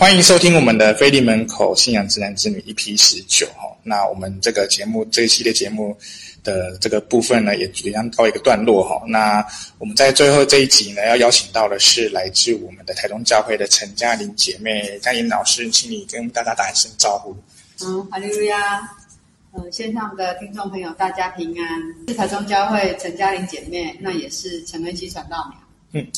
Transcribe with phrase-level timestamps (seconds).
[0.00, 3.70] 欢迎收听我们的菲利门口信仰职男之女一批十九哈。
[3.82, 5.94] 那我们这个节目这一系列节目
[6.42, 9.04] 的这个部分呢，也即将告一个段落哈。
[9.06, 17.36] 那我们在最后这一集呢，要邀请到的是来自我们的台中教会的陈嘉玲姐妹，嘉玲老师，请你跟大家打一声招呼。
[17.84, 18.80] 嗯，哈利路亚。
[19.52, 21.68] 呃，线上的听众朋友，大家平安。
[22.08, 25.46] 是台中教会陈嘉玲姐妹，那也是陈恩熙传道
[25.92, 26.00] 苗。
[26.00, 26.08] 嗯。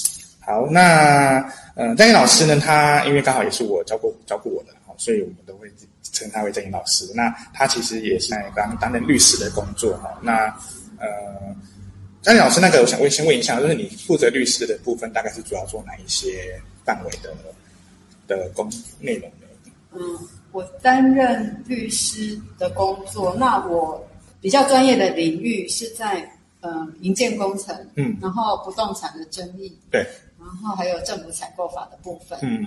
[0.44, 1.38] 好，那
[1.76, 2.58] 嗯，张颖老师呢？
[2.58, 5.70] 他因为刚好也是我教过教过我的，所以我们都会
[6.02, 7.08] 称他为张颖老师。
[7.14, 10.18] 那他其实也是在刚担任律师的工作哈。
[10.20, 10.46] 那
[10.98, 11.08] 呃，
[12.22, 17.32] 张颖老师，那个我想问，先问一下，就是你负责律师的部分，大概是主要做哪一些范围的
[18.26, 18.68] 的工
[18.98, 19.46] 内容呢？
[19.94, 20.18] 嗯，
[20.50, 24.04] 我担任律师的工作，那我
[24.40, 26.28] 比较专业的领域是在
[26.60, 30.04] 呃营建工程，嗯，然后不动产的争议，对。
[30.44, 32.38] 然后还有政府采购法的部分。
[32.42, 32.66] 嗯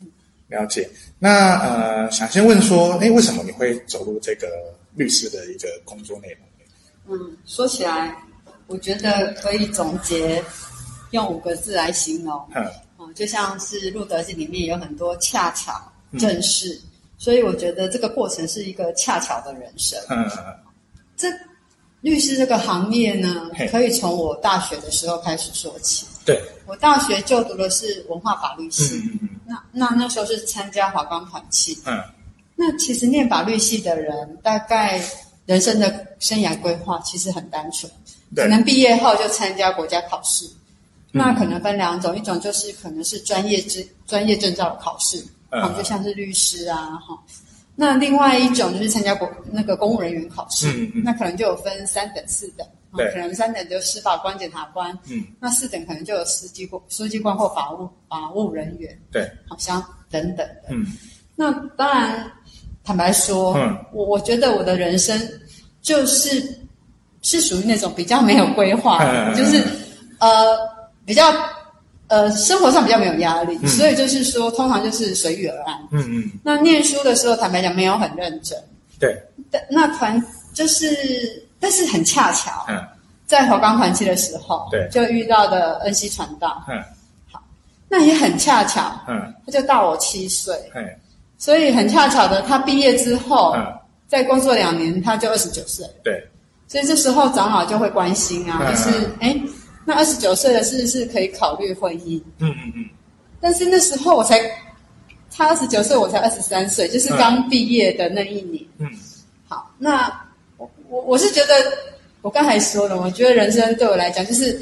[0.00, 0.08] 嗯，
[0.48, 0.88] 了解。
[1.18, 4.48] 那呃，想先问说，哎，为什么你会走入这个
[4.94, 7.18] 律师的一个工作内容？
[7.18, 8.16] 嗯，说起来，
[8.66, 10.42] 我觉得可以总结
[11.10, 12.48] 用五个字来形容。
[12.54, 12.64] 嗯，
[12.98, 15.72] 嗯，就像是《路德记》里面有很多恰巧、
[16.18, 19.98] 正事，嗯，所以我觉得这个过程是一个恰巧的人生。
[20.08, 20.30] 嗯，
[21.16, 21.28] 这
[22.00, 26.06] 律师这个行业呢，可以从我大学的时候开始说起。
[26.24, 31.76] 对，我大学就读的是文化法律系，嗯嗯嗯、那那那时候是参加华冈团契。
[31.86, 31.98] 嗯，
[32.56, 35.02] 那其实念法律系的人，大概
[35.46, 37.90] 人生的生涯规划其实很单纯，
[38.34, 40.46] 可能毕业后就参加国家考试。
[40.46, 40.52] 嗯、
[41.12, 47.18] 那可能分两种，一种就是可能是专业证专业证照的考试，嗯，就像是律师啊，哈。
[47.80, 52.66] 那另外一种就是参加国那个公务人员考试，嗯嗯、那可能就有分三等四等。
[52.92, 60.84] 可能三等就司法官、检察官，嗯，那四等可能就有书记官、书记官或法务法务人员，对，好像等等的，嗯，
[61.36, 62.28] 那当然，
[62.82, 65.16] 坦白说，嗯，我我觉得我的人生
[65.80, 66.42] 就是
[67.22, 69.64] 是属于那种比较没有规划，嗯、就是
[70.18, 70.58] 呃
[71.06, 71.32] 比较
[72.10, 78.58] 呃生活上比较没有压力，嗯、所以就是说通常就是随遇而安，嗯嗯，那念书的时候坦白讲没有很认真，
[78.98, 79.16] 对，
[79.50, 80.22] 但那团
[80.52, 81.46] 就是。
[81.62, 82.82] 但是很恰巧，嗯，
[83.26, 86.82] 在华冈团期的时候，对，就遇到的恩熙传道，嗯，
[87.30, 87.38] 好，
[87.86, 90.82] 那也很恰巧，嗯，他就大我七岁，嗯，
[91.36, 93.78] 所以很恰巧的，他毕业之后，嗯，
[94.08, 96.26] 再工作两年，他就二十九岁，对，
[96.66, 99.38] 所以这时候长老就会关心啊，就是，哎，
[99.90, 102.22] 那二十九岁的是不是可以考虑婚姻？
[102.38, 102.84] 嗯嗯嗯，
[103.40, 104.40] 但是那时候我才，
[105.34, 108.88] 他二十九岁，我才二十三岁，就是刚毕业的那一年，嗯，
[109.48, 110.26] 好，那。
[110.58, 111.54] 我我我是觉得，
[112.20, 114.52] 我刚才说了，我觉得人生对我来讲就是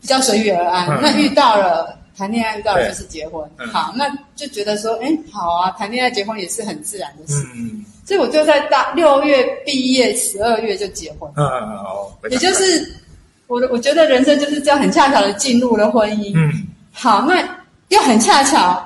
[0.00, 0.88] 比较随遇而安。
[0.88, 3.44] 嗯、那遇到了谈恋爱，遇到了就是结婚。
[3.56, 7.44] 嗯、好，那就觉得说，哎，好啊，谈恋爱结婚也是很自然的事。
[7.56, 11.28] 嗯，所以我就在大六月毕业，十二月就结婚。
[11.34, 12.18] 嗯嗯嗯，好。
[12.30, 12.94] 也就是
[13.48, 16.32] 我我觉得人生就是这样很恰巧的进入了婚姻。
[16.36, 17.42] 嗯，好，那
[17.88, 18.84] 又很恰巧。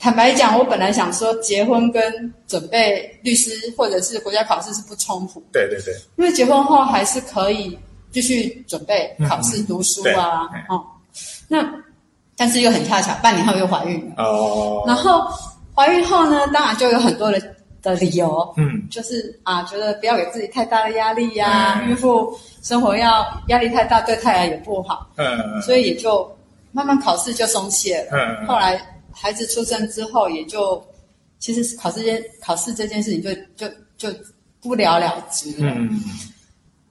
[0.00, 5.42] 坦白讲，我本来想说结婚跟准备律师或者是国家考试是不冲突。
[5.52, 5.92] 对对对。
[6.16, 7.76] 因为结婚后还是可以
[8.12, 10.84] 继续准备考试、读书啊，哦。
[11.48, 11.68] 那
[12.36, 14.24] 但是又很恰巧，半年后又怀孕了。
[14.24, 14.84] 哦。
[14.86, 15.20] 然后
[15.74, 17.42] 怀孕后呢，当然就有很多的
[17.82, 18.52] 的理由。
[18.56, 18.88] 嗯。
[18.90, 25.10] 就是啊，觉得不要给自己太大的压力呀，孕妇生活要压力太大，对胎儿也不好。
[25.16, 25.62] 嗯。
[25.62, 26.30] 所以也就
[26.72, 28.16] 慢慢考试就松懈了。
[28.16, 28.46] 嗯。
[28.46, 28.80] 后来。
[29.20, 30.80] 孩子出生之后，也就
[31.40, 34.16] 其实考试件考试这件事情就就就
[34.60, 35.72] 不了了之了。
[35.76, 36.00] 嗯。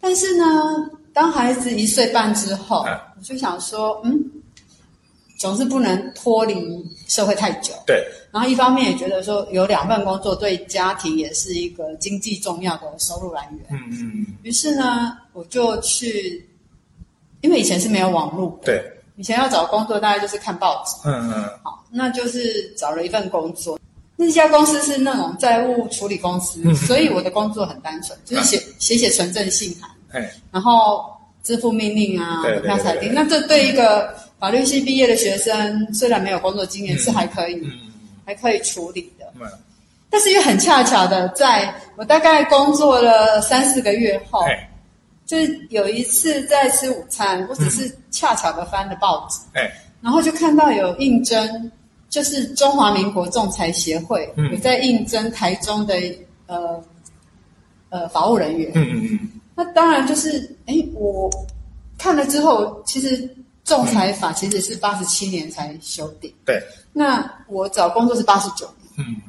[0.02, 0.44] 但是呢，
[1.14, 4.20] 当孩子一岁半之后，啊、我就想说，嗯，
[5.40, 6.54] 总是不能脱离
[7.08, 7.74] 社会太久。
[7.86, 8.06] 对。
[8.32, 13.66] 然后一方面也觉得说，有两份工作对家庭也是一个经济重要的收入来源。
[13.72, 14.26] 嗯嗯嗯。
[14.44, 16.48] 于是呢，我就去，
[17.42, 18.60] 因为以前是没有网络。
[18.64, 18.84] 对。
[19.16, 21.10] 以前要找工作，大概就是看报纸。
[21.10, 21.50] 嗯嗯。
[21.64, 23.80] 好，那就是找了一份工作。
[24.20, 31.06] 那家公司是那种债务处理公司，嗯、所以我的工作很单纯，就是写写写存证信函，哎然后
[31.44, 33.14] 支付命令啊，股票裁定。
[33.14, 37.72] 那这对一个法律系毕业的学生，虽然没有工作经验，嗯、是还可以，嗯、
[38.26, 39.26] 还可以处理的。
[39.40, 39.48] 嗯、
[40.10, 44.42] 但是又很恰巧的，在我大概工作了三四个月后。
[45.26, 49.70] 就是有一次在吃午餐，我只是恰巧的翻了报纸，嗯、
[50.02, 51.70] 然后就看到有应征，
[52.08, 55.96] 就是中华民国仲裁协会、嗯、有在应征台中的
[56.46, 56.82] 呃
[57.90, 58.72] 呃法务人员。
[58.76, 59.32] 嗯嗯嗯。
[59.54, 61.30] 那当然就是，哎，我
[61.98, 63.30] 看了之后，其实
[63.68, 66.34] 仲裁法其实是八十七年才修订。
[66.46, 66.60] 对。
[66.94, 69.06] 那我找工作是八十九年。
[69.08, 69.22] 嗯，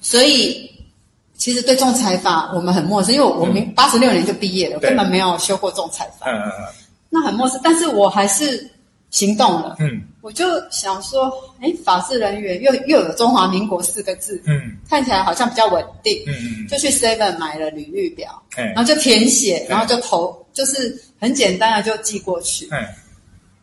[0.00, 0.68] 所以
[1.36, 6.26] 其实对仲裁法我们很陌生，因为我们八十六年就毕业了，根本没有修过仲裁法。
[6.26, 6.74] 嗯嗯嗯，
[7.10, 8.66] 那很陌生，但是我还是
[9.10, 9.76] 行动了。
[9.78, 11.30] 嗯，我就想说，
[11.60, 16.24] 哎，法制人员又又有中华民国四个字，嗯，看起来好像比较稳定。
[16.26, 22.66] 嗯嗯，就去 Seven 买了履历表，然后就填写，然后就投，就是很简单的就寄过去。
[22.72, 22.82] 嗯。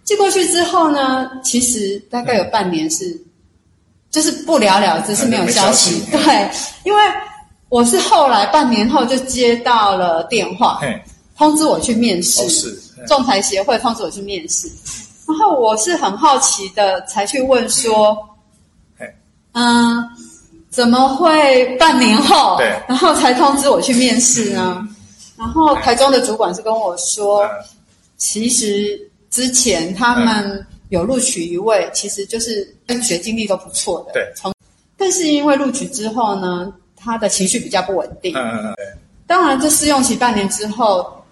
[0.10, 3.26] 寄过去之后呢，其实大概有半年是，嗯、
[4.10, 6.04] 就是不了了之，是没有消息。
[6.10, 6.50] 对，
[6.84, 7.00] 因为
[7.70, 10.82] 我是后来半年后就接到了电话，
[11.38, 12.42] 通知我去面试。
[12.42, 14.68] 哦、是仲裁协会通知我去面试，
[15.28, 18.18] 然后我是很好奇的才去问说，
[19.52, 20.10] 嗯、呃，
[20.72, 24.76] 怎么会半年后，然后才通知我去面试呢？
[24.80, 24.96] 嗯、
[25.38, 27.50] 然后台中的主管是跟我说，嗯、
[28.18, 29.06] 其实。
[29.30, 34.14] 之前他们有录取一位，嗯、其实就是跟学经历都不错的。
[34.14, 34.28] 对。
[34.36, 34.52] 从，
[34.98, 38.36] 但是因为录取之后呢，他的情绪比较不稳定。
[38.36, 38.98] 嗯嗯嗯。
[39.28, 41.24] 当然，这试用期半年之后，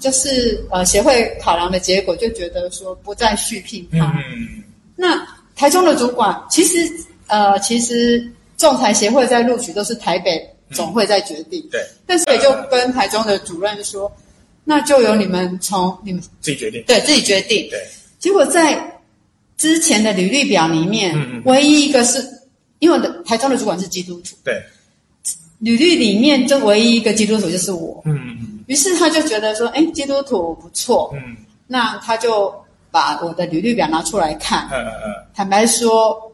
[0.00, 4.06] 就是呃协会考量的结果，就觉得说不再续聘他。
[4.16, 4.62] 嗯。
[4.96, 6.90] 那台中的主管，其实
[7.26, 8.26] 呃其实
[8.56, 11.60] 仲裁协会在录取都是台北总会在决定。
[11.64, 11.86] 嗯、对。
[12.06, 14.10] 但是也就跟台中的主任说。
[14.64, 17.68] 那就由你们从你们自己决定，对自己决定。
[17.68, 17.80] 对，
[18.18, 19.00] 结果在
[19.56, 22.24] 之前的履历表里面，嗯嗯，唯一一个是，
[22.78, 24.62] 因为我的台中的主管是基督徒，对，
[25.58, 28.64] 履历里面就唯一一个基督徒就是我，嗯嗯嗯。
[28.66, 31.36] 于是他就觉得说，哎，基督徒不错，嗯，
[31.66, 32.54] 那他就
[32.90, 36.31] 把我的履历表拿出来看，嗯嗯嗯，坦白说。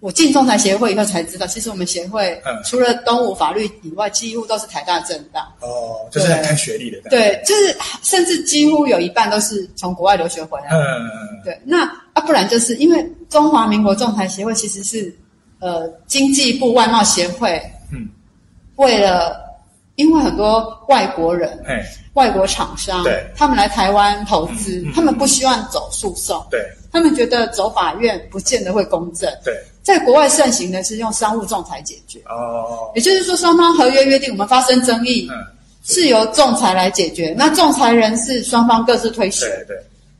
[0.00, 5.40] 我进仲裁协会以后才知道，其实我们协会除了东吴法律以外，几乎都是台大政大。
[5.60, 7.00] 哦，就是来看学历的。
[7.08, 10.68] 对，就是甚至几乎有一半都是从国外留学回来。
[10.70, 11.08] 嗯，
[11.44, 15.14] 对，那啊，不然就是因为中华民国仲裁协会其实是
[15.60, 17.60] 呃经济部外贸协会。
[17.90, 18.08] 嗯。
[18.76, 19.34] 为了，
[19.94, 21.82] 因为很多外国人，哎，
[22.12, 26.60] 外国厂商，对，他们来台湾投资，他们不希望走诉讼，对，
[26.96, 29.54] 他们觉得走法院不见得会公正，对。
[29.82, 32.18] 在国外盛行的是用商务仲裁解决。
[32.28, 35.36] 哦，也就是说双方合约约定，我们发生争议，嗯，
[35.84, 37.32] 是由仲裁来解决。
[37.38, 39.76] 那仲裁人是双方各自推选，对对。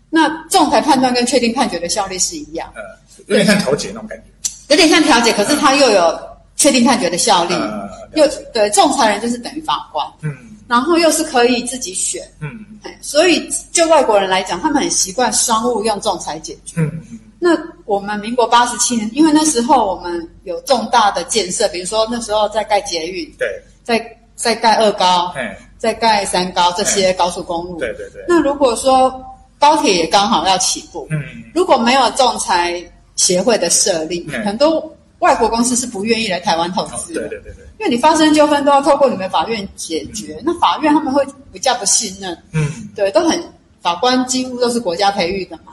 [0.09, 2.83] 那仲裁判断跟确定判决的效力是一样，嗯，
[3.27, 6.17] 有点像调解那种感觉，有点像调解，可是它又有
[6.55, 7.55] 确定判决的效力，
[8.15, 8.25] 又
[8.55, 10.33] 对仲裁人就是等于法官，嗯，
[10.69, 12.65] 然后又是可以自己选，嗯，
[13.01, 16.91] 所以就外国人来讲，他们很习惯商务用仲裁解决，嗯。
[17.11, 17.19] 嗯。
[17.39, 17.51] 那
[17.85, 25.43] 我们民国八十七年，因为那时候我们有重大的建设，比如说那时候在盖捷运，对，在在盖二高，嘿。
[25.79, 28.25] 在盖三高这些高速公路，对对对。
[28.27, 29.23] 那如果说
[29.59, 31.23] 高铁也刚好要起步，嗯，
[31.55, 32.83] 如果没有仲裁
[33.15, 34.91] 协会的设立，很多
[35.21, 43.43] 外国公司是不愿意来台湾投资的，对对对对，因为你发生纠纷都要透过你们法院解决，嗯、那法院他们会比较不信任，嗯，对，都很
[43.81, 45.73] 法官几乎都是国家培育的嘛，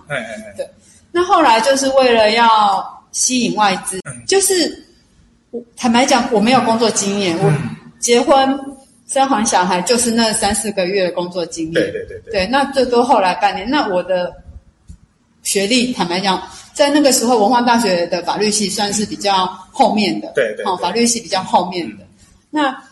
[0.56, 0.68] 对。
[1.12, 4.86] 那后来就是为了要吸引外资，嗯、就是
[5.76, 7.54] 坦白讲，我没有工作经验，嗯、我
[8.00, 8.60] 结婚
[9.08, 13.70] 生完小孩就是那三四个月的工作经验，对对对对，对，那最多后来半年。
[13.70, 14.34] 那我的
[15.44, 16.42] 学历坦白讲，
[16.74, 22.04] 在那个时候文化大学的法律系算是比较后面的，对对，对，哦，法律系比较后面的。
[22.04, 22.08] 嗯、
[22.50, 22.84] 那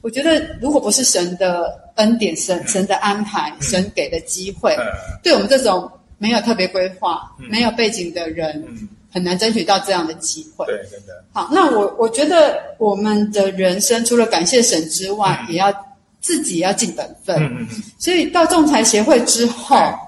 [0.00, 4.86] 我觉得，如果不是神的恩典、神神的安排、嗯、神给的机会，嗯、
[5.22, 5.90] 对我们这种。
[6.22, 10.66] 没有特别规划、嗯、没有背景的人，嗯、很难争取到这样的机会。
[10.66, 11.24] 对，真的。
[11.32, 15.72] 好，那我我觉得我们的人生除了感谢神之外，嗯、也要
[16.20, 17.34] 自己也要尽本分。
[17.38, 17.82] 嗯嗯嗯。
[17.98, 19.98] 所以到仲裁协会之后，嗯、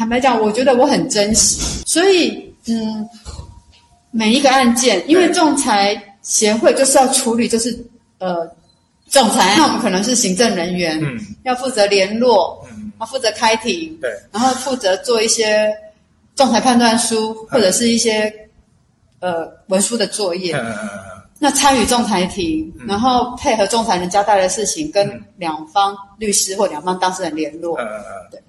[0.00, 1.60] 坦白讲，我觉得我很珍惜。
[1.84, 3.06] 所以，嗯，
[4.10, 7.78] 每一个案件，因为仲裁协会就是要处理，就是
[8.16, 8.50] 呃，
[9.10, 12.66] 仲裁，那我们可能是行政人员，嗯，要负责联络。
[12.70, 15.70] 嗯，要负责开庭，对，然后负责做一些
[16.34, 18.32] 仲裁判断书或者是一些
[19.18, 20.58] 呃文书的作业。
[21.38, 27.78] 那参与仲裁庭，然后配合仲裁人交代的事情，跟两方律师或两方当事人联络。
[27.78, 27.86] 嗯
[28.30, 28.40] 对，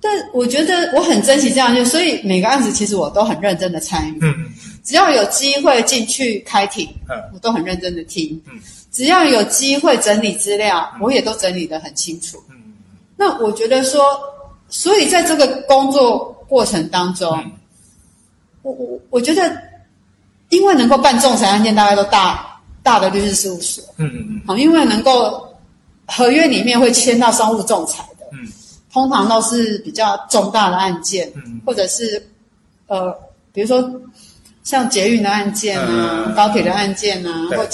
[0.00, 4.18] 但我觉得我很珍惜这样，就所以每个案子其实我都很认真的参与。
[4.22, 4.46] 嗯，
[4.84, 6.88] 只要有机会进去开庭，
[7.34, 8.40] 我都很认真的听。
[8.46, 8.58] 嗯，
[8.92, 12.42] 只要有机会整理资料，我也都整理的很清楚。
[13.16, 14.00] 那我觉得说，
[14.68, 17.52] 所以在这个工作过程当中，嗯、
[18.62, 19.60] 我我我觉得，
[20.50, 25.52] 因为能够办仲裁案件，大概都大大的律师事务所，嗯嗯嗯，好，因为能够
[26.06, 28.07] 合约里面会签到商务仲裁
[28.92, 32.24] 通常都是比较重大的案件，嗯，或者是
[32.86, 33.14] 呃，
[33.52, 33.88] 比如说
[34.62, 37.58] 像捷运的案件啊，嗯、高铁的案件啊，对。
[37.58, 37.68] 或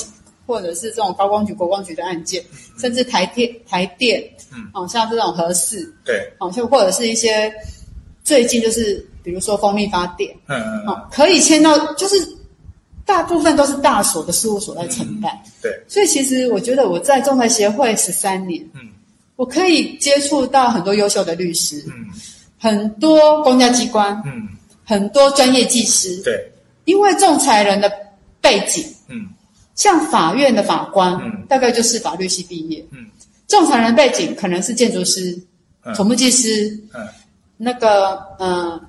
[0.47, 7.51] 或者是这种高光局、国光局的案件，嗯、甚至台电、台电，嗯，哦，像这种核四，对，哦，就或者是一些
[8.23, 12.17] 最近就是比如说蜂蜜发电，嗯嗯，哦，可以签到，就是
[13.07, 18.91] 大部分都是大所的事务所在承办，嗯，对，所以其实我觉得我在仲裁协会十三年，嗯，
[19.37, 22.07] 我可以接触到很多优秀的律师，嗯，
[22.59, 24.49] 很多公家机关，嗯，
[24.85, 26.51] 很多专业技师，对，
[26.85, 27.91] 因为仲裁人的
[28.41, 29.29] 背景，嗯。
[29.75, 32.87] 像法院的法官，嗯、大概就是法律系毕业。
[32.93, 33.07] 嗯，
[33.49, 35.37] 仲裁人背景可能是建筑师、
[35.83, 37.05] 嗯、土木技师，嗯，
[37.57, 38.81] 那个，嗯、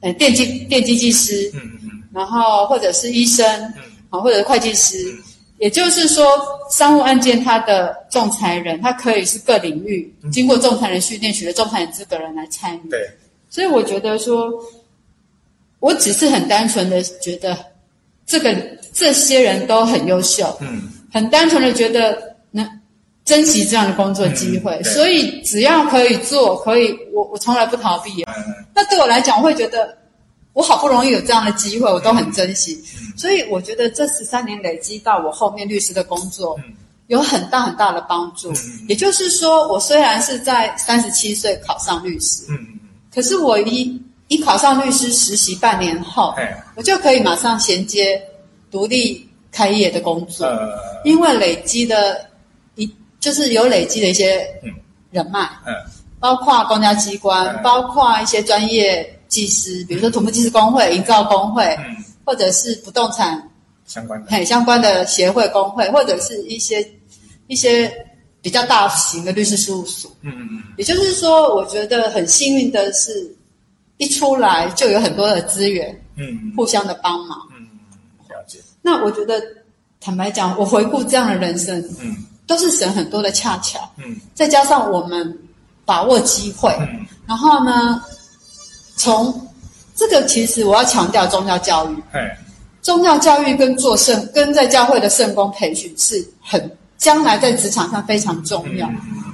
[0.00, 5.14] 呃，电机电机技师，嗯嗯嗯，然后或者是医生，嗯，啊，或者是会计师。
[5.60, 6.26] 嗯、也就是说，
[6.70, 12.88] 商务案件它的仲裁人，他可以是各领域、嗯、经过仲裁人训练取得仲裁人资格人来参与。
[12.88, 13.08] 对，
[13.48, 14.50] 所以我觉得说，
[15.78, 17.56] 我只是很单纯的觉得
[18.26, 18.54] 这个。
[18.92, 22.68] 这些人都很优秀，嗯，很单纯的觉得能
[23.24, 28.20] 珍惜这样的工作机会，嗯、所以只要可以做，可以，我我从来不逃避。
[28.24, 28.34] 嗯、
[28.74, 29.96] 那对我来讲，我会觉得
[30.52, 32.82] 我好不容易有这样的机会，我都很珍惜。
[33.00, 36.74] 嗯、所以我觉得这十三年累积到我后面律师的工作，嗯、
[37.06, 38.52] 有很大很大的帮助。
[38.52, 42.66] 嗯、也就是说，我虽然是在三十七岁考上律师，嗯，
[43.14, 48.20] 可是我一一考上律师实习半年后，嗯、我就可以马上衔接。
[48.72, 50.70] 独立开业的工作，呃、
[51.04, 52.24] 因为累积的
[52.76, 52.88] 一
[53.18, 54.46] 就是有累积的一些
[55.10, 55.50] 人脉，
[56.20, 63.42] 包括公家机关，嗯、包括一些专业技师，比如说土木技师工会、营造工会，嗯、或者是不动产
[63.86, 64.30] 相关的。
[64.30, 66.86] 很相关的协会工会，或者是一些
[67.46, 67.90] 一些
[68.42, 70.10] 比较大型的律师事务所。
[70.20, 70.62] 嗯嗯嗯。
[70.76, 73.34] 也就是说，我觉得很幸运的是，
[73.96, 77.38] 一出来就有很多的资源，嗯，互相的帮忙。
[77.56, 77.64] 嗯，
[78.28, 78.58] 了解。
[78.82, 79.40] 那我觉得，
[80.00, 85.38] 坦白讲，我回顾这样的人生，嗯，都是省很多的恰巧，嗯，再加上我们
[85.84, 88.02] 把握机会，嗯，然后呢，
[89.00, 89.48] 从
[89.96, 92.36] 这个其实我要强调宗教教育，哎，
[92.82, 98.86] 宗教教育跟做圣跟在教会的圣工培训是很将来在职场上非常重要。
[98.88, 99.24] 嗯，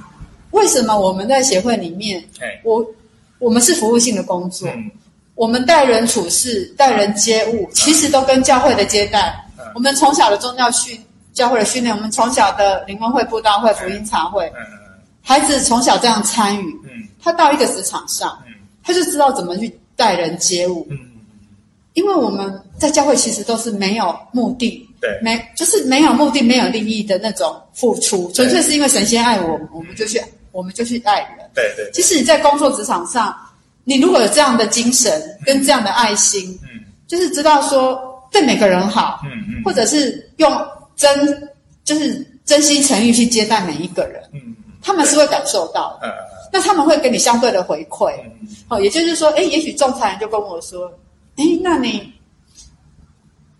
[0.51, 2.85] 为什么我们在协会里面，哎，我
[3.39, 4.69] 我们是服务性的工作。
[4.69, 4.89] 嗯
[5.35, 9.35] 我们待人处事、待人接物，其实都跟教会的接待。
[9.75, 10.99] 我们从小的宗教训、
[11.31, 14.51] 教会的训练，我们从小的灵恩会、布道会、福音茶会，
[15.21, 16.75] 孩子从小这样参与，
[17.21, 18.35] 他到一个职场上，
[18.87, 20.87] 他就知道怎么去待人接物。
[20.89, 20.97] 嗯
[21.93, 31.49] 因为我们在教会其实都是没有目的，对，没就是没有目的、没有利益的那种付出，纯粹是因为神仙爱我们，我们就去，我们就去爱人。
[31.55, 31.89] 对对。
[31.91, 33.35] 其实你在工作职场上。
[33.89, 35.09] 你如果有这样的精神
[35.45, 37.97] 跟这样的爱心，嗯，就是知道说
[38.29, 40.51] 对每个人好，嗯嗯，或者是用
[40.97, 41.49] 真
[41.85, 46.13] 就是真心诚意去接待每一个人，嗯，他们是会感受到的，
[46.51, 48.13] 那他们会给你相对的回馈，
[48.69, 50.91] 哦，也就是说，哎，也许仲裁人就跟我说，
[51.35, 52.13] 哎，那你，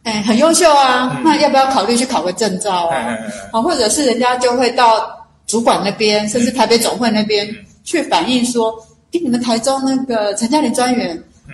[0.03, 3.17] 哎，很优秀啊，那要不要考虑去考个证照啊？
[3.51, 7.47] 啊，或者是人家就会到主管那边，甚至台北总会那边
[7.83, 8.73] 去反映说。
[9.13, 11.15] 诶，你们台中那个陈嘉玲专员，
[11.47, 11.53] 嗯，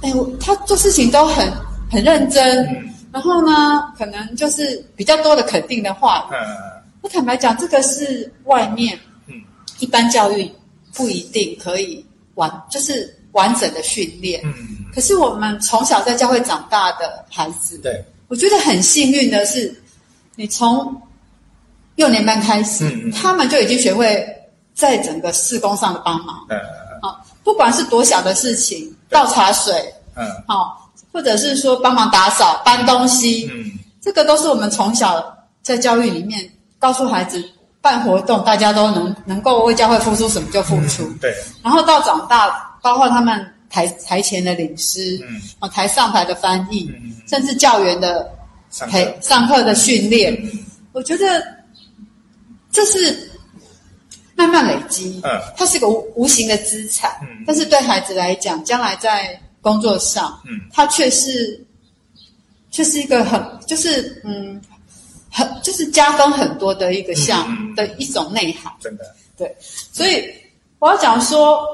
[0.00, 1.46] 哎，他做事情都很
[1.90, 6.38] 很认真，嗯，然后呢，可能就是比较多的肯定的话，嗯，
[7.02, 9.09] 我坦白讲，这个是外面，嗯，
[9.80, 10.50] 一般教育
[10.94, 12.04] 不一定可以
[12.36, 14.54] 完，就是完整的训练，嗯，
[14.94, 19.74] 可是我们从小在教会长大的孩子，对，我觉得很幸运的是，
[20.36, 20.94] 你从
[21.96, 24.24] 幼年班开始，嗯，他们就已经学会。
[24.72, 26.58] 在整个事工上的帮忙，嗯，
[27.02, 29.74] 好，不管是多小的事情，倒茶水，
[30.14, 37.44] 嗯，好，或者是说帮忙打扫、搬东西，嗯，这个都是我们从小在教育里面告诉孩子，
[37.80, 41.34] 办活动大家都能能够为教会付出什么就付出，对。
[41.62, 46.90] 然后到长大，包括他们台台前的领师，嗯，啊，台上台的翻译，
[47.26, 48.30] 甚至教员的
[48.88, 49.62] 陪上课。
[49.62, 50.36] 的训练，
[50.92, 51.42] 我觉得
[52.70, 53.28] 这是。
[54.36, 61.62] 慢慢累积，嗯，它是个无无形的资产，嗯，但是对孩子来讲，将来在工作上，嗯，它却是，
[62.70, 64.58] 却是一个很，就是嗯，
[65.30, 69.04] 很就是加分很多的一个项目的一种内涵，真的，
[69.36, 70.24] 对，所以
[70.78, 71.64] 我要讲说，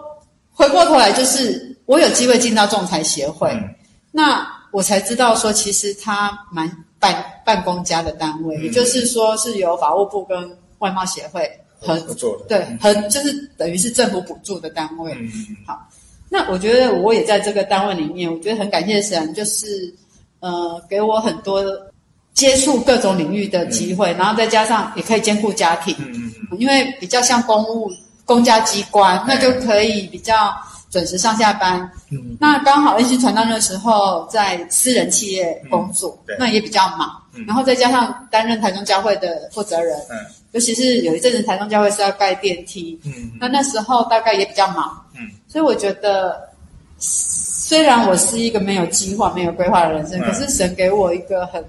[0.53, 3.75] 回过头来就是我有机会进到仲裁协会，嗯，
[4.13, 11.51] 那我才知道说，其实它蛮办办公家的单位，也就是说是由法务部跟外贸协会。
[11.79, 15.13] 合作的对，和就是等于是政府补助的单位。
[15.13, 15.31] 嗯，
[15.67, 15.87] 好，
[16.31, 19.95] 那我觉得我也在这个单位里面，我觉得很感谢神，就是
[20.41, 21.63] 呃给我很多
[22.37, 27.91] 接触各种领域的机会，嗯、然后再加上也可以兼顾家庭，嗯嗯嗯，因为比较像公务
[28.25, 30.55] 公家机关，那就可以比较
[30.91, 31.81] 准时上下班。
[32.11, 40.17] 嗯，那刚好恩馨传道那时候在私人企业工作，嗯、那也比较忙，嗯、然后再加上担任台中教会的负责人，嗯，
[40.53, 46.39] 尤其是有一阵子台中教会是要盖电梯，嗯，那那时候大概也比较忙，嗯，所以我觉得。
[46.99, 51.63] 虽然我是一个没有计划、没有规划的人生，可是神给我一个很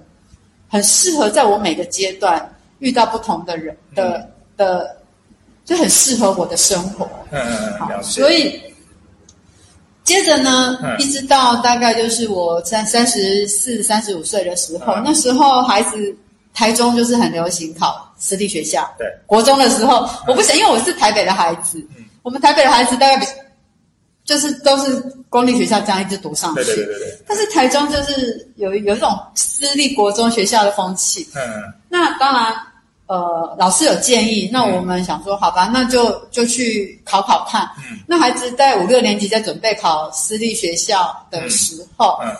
[0.69, 4.97] 很适合在我每个阶段遇到不同的人的、嗯、的，
[5.65, 7.07] 就很适合我的生活。
[7.31, 8.61] 嗯嗯嗯，好，所以
[10.03, 16.15] 接着呢，嗯、一直到大概就是我三三十四、三十五岁的时候，嗯、那时候孩子
[16.53, 18.89] 台中就是很流行考私立学校。
[18.97, 23.25] 对，国中的时候，嗯、我不想，因为我是台北的孩子，嗯、我们台北的孩子大概比。
[24.27, 27.19] 就是都是公立学校这样一直读上去，对对对对。
[27.25, 31.25] 但是台中就是有有一种私立国中学校的风气。
[31.33, 31.41] 嗯。
[31.87, 32.53] 那当然，
[33.05, 37.67] 呃，老师有建议，那我们想说，好吧，那就就去考考看。
[37.89, 37.97] 嗯。
[38.05, 42.35] 那孩子在五六年级在准备考私立学校的时候，嗯，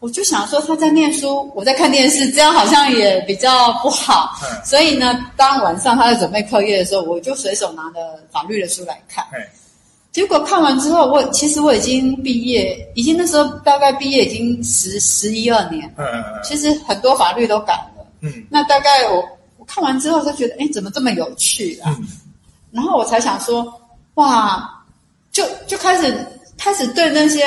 [0.00, 4.38] 我就想说他在念书，我在看电视，这样好像也比较不好。
[4.42, 4.62] 嗯。
[4.62, 9.24] 所以呢，当晚上他在准备课业的时候，我就随手拿着法律的书来看。
[9.32, 9.40] 嗯。
[10.12, 15.88] 结果看完之后，我其实我已经毕业，已经那时候大概毕业已经十十一二年。
[15.96, 16.40] 嗯嗯嗯。
[16.44, 18.06] 其实很多法律都改了。
[18.20, 18.30] 嗯。
[18.50, 19.24] 那大概我
[19.56, 21.96] 我看完之后就觉得，哎，怎么这么有趣啊？
[21.98, 22.06] 嗯。
[22.70, 23.72] 然后我才想说，
[24.14, 24.84] 哇，
[25.32, 26.14] 就就开始
[26.58, 27.42] 开始对那些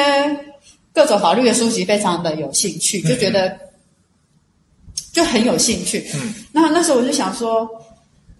[0.92, 3.56] 各种法律的书籍非常的有兴趣，就觉得
[5.14, 6.10] 就很有兴趣。
[6.16, 6.34] 嗯。
[6.52, 7.70] 那那时候我就想说。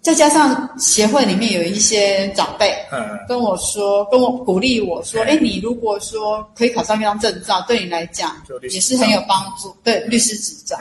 [0.06, 10.78] 再加上协会里面有一些长辈，嗯，跟我说，跟我鼓励我说，哎，你如果说可以考上一张证照，对你来讲也是很有帮助，对，律师执照。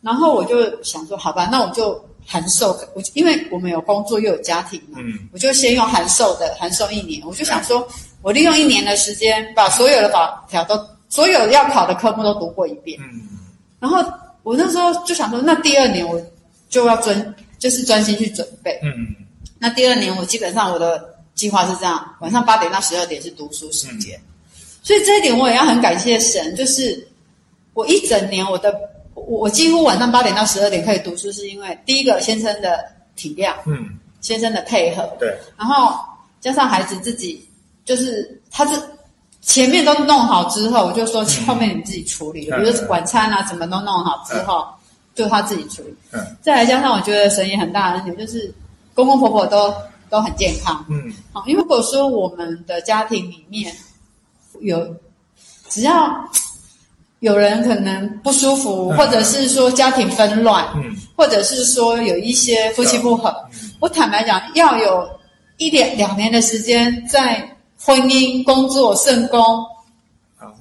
[0.00, 7.20] 然后我就想说，好吧，那我就函授，我因为我们有工作又有家庭嘛，嗯，我就先用函授的，函授一年。
[7.26, 7.86] 我就想说，
[8.22, 10.74] 我利用一年的时间，把所有的法条都，
[11.10, 12.98] 所有要考的科目都读过一遍。
[13.02, 13.28] 嗯，
[13.78, 14.02] 然后
[14.42, 16.18] 我那时候就想说，那第二年我
[16.70, 17.34] 就要遵。
[17.64, 18.78] 就是专心去准备。
[18.82, 18.92] 嗯，
[19.58, 21.02] 那第二年我基本上我的
[21.34, 24.18] 计划是这样：晚上八点到十二点是读书时间。
[24.18, 24.28] 嗯、
[24.82, 27.08] 所以这一点我也要很感谢神，就是
[27.72, 28.78] 我一整年我的
[29.14, 32.84] 我我几乎晚上八点到十二点可以读书，是因为第一个先生的
[33.16, 35.98] 体谅，嗯，先生的配合，对，然后
[36.42, 37.48] 加上孩子自己，
[37.86, 38.78] 就是他是
[39.40, 44.66] 前面都弄好之后，我就说后面你自己处理，嗯、比如晚餐啊什么都弄好之后。
[44.68, 44.74] 嗯
[45.14, 48.52] 就他自己处理，嗯，再来加上我觉得神也很大的恩典，就是
[48.94, 49.72] 公公婆婆都
[50.10, 53.72] 都很健康，嗯，好，因为如果说我们的家庭里面
[54.60, 54.92] 有
[55.68, 56.12] 只要
[57.20, 65.08] 有人可能不舒服，嗯、或者是说家庭纷乱，嗯，或者是说有一些夫妻不和，嗯、我坦白讲，要有
[65.58, 69.64] 一点两年的时间在婚姻、工作、圣工，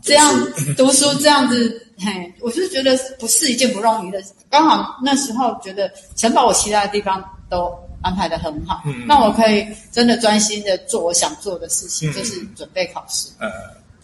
[0.03, 0.31] 这样
[0.77, 1.79] 读书这样子。
[2.03, 4.31] 嘿，我就觉得不是一件不容易的事。
[4.49, 13.29] 刚好那时候觉得神把我其他的地方都安排的很好，嗯，那我可以真的专心的做我想做的事情，嗯、就是准备考试。
[13.39, 13.49] 嗯，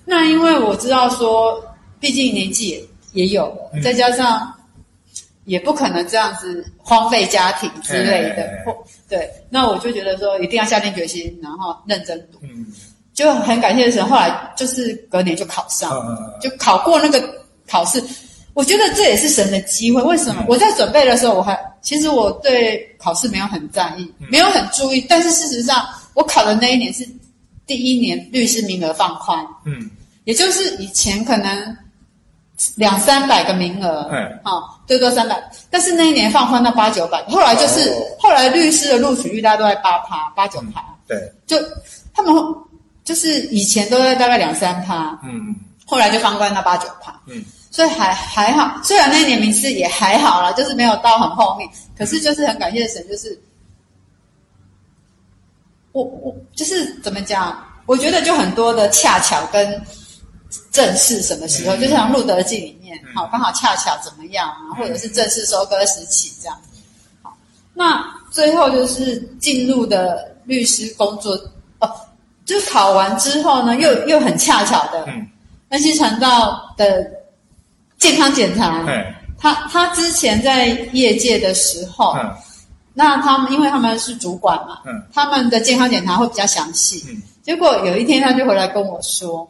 [0.05, 1.61] 那因为我知道说，
[1.99, 4.53] 毕竟年纪也也有了，嗯、再加上
[5.43, 8.75] 也不可能这样子荒废家庭之类的，或
[9.09, 12.39] 对，那我就觉得说一定要下定决心，然后认真读。
[12.43, 12.65] 嗯，
[13.13, 17.37] 就很感谢神，后来就是隔年就考上，嗯、就考过那个。
[17.69, 18.03] 考试，
[18.53, 20.01] 我觉得这也是神的机会。
[20.01, 20.43] 为什么？
[20.47, 25.05] 我在准备的时候，我还其实我对考试没有很在意，没有很注意。
[25.07, 27.07] 但是事实上，我考的那一年是
[27.65, 29.89] 第一年律师名额放宽，嗯，
[30.23, 31.77] 也就是以前可能
[32.75, 37.23] 两三百个名额，嗯，好，最多三百，但是那一年放宽到八九百。
[37.25, 41.55] 后来就是后来律师的录取率大家都在八趴、八九趴，对，就
[42.13, 42.33] 他们
[43.05, 45.55] 就是以前都在大概两三趴，嗯，
[45.89, 47.43] 后来就放宽到八九趴，嗯。
[47.71, 53.39] 所以还还好，虽然那一年名次也还好啦，就是没有到很后面，可是就是很感谢神，就是
[55.91, 57.63] 我我就是怎么讲？
[57.85, 59.79] 我觉得就很多的恰巧跟
[60.71, 66.57] 正式什么时候，嗯、就像《路德记》里面，好、嗯、刚好恰巧怎么样啊，或者是正式收割时期这样。
[67.21, 67.37] 好，
[67.75, 71.39] 那最后就是进入的律师工作
[71.79, 71.91] 哦，
[72.45, 75.07] 就考完之后呢，又又很恰巧的，
[75.69, 77.11] 恩馨传道的。
[77.99, 78.81] 健康检查，
[79.37, 82.15] 他他之前在业界的时候，
[82.93, 84.79] 那他们因为他们是主管嘛，
[85.13, 87.05] 他们的健康检查会比较详细。
[87.43, 89.45] 结果有一天他就回来跟我说，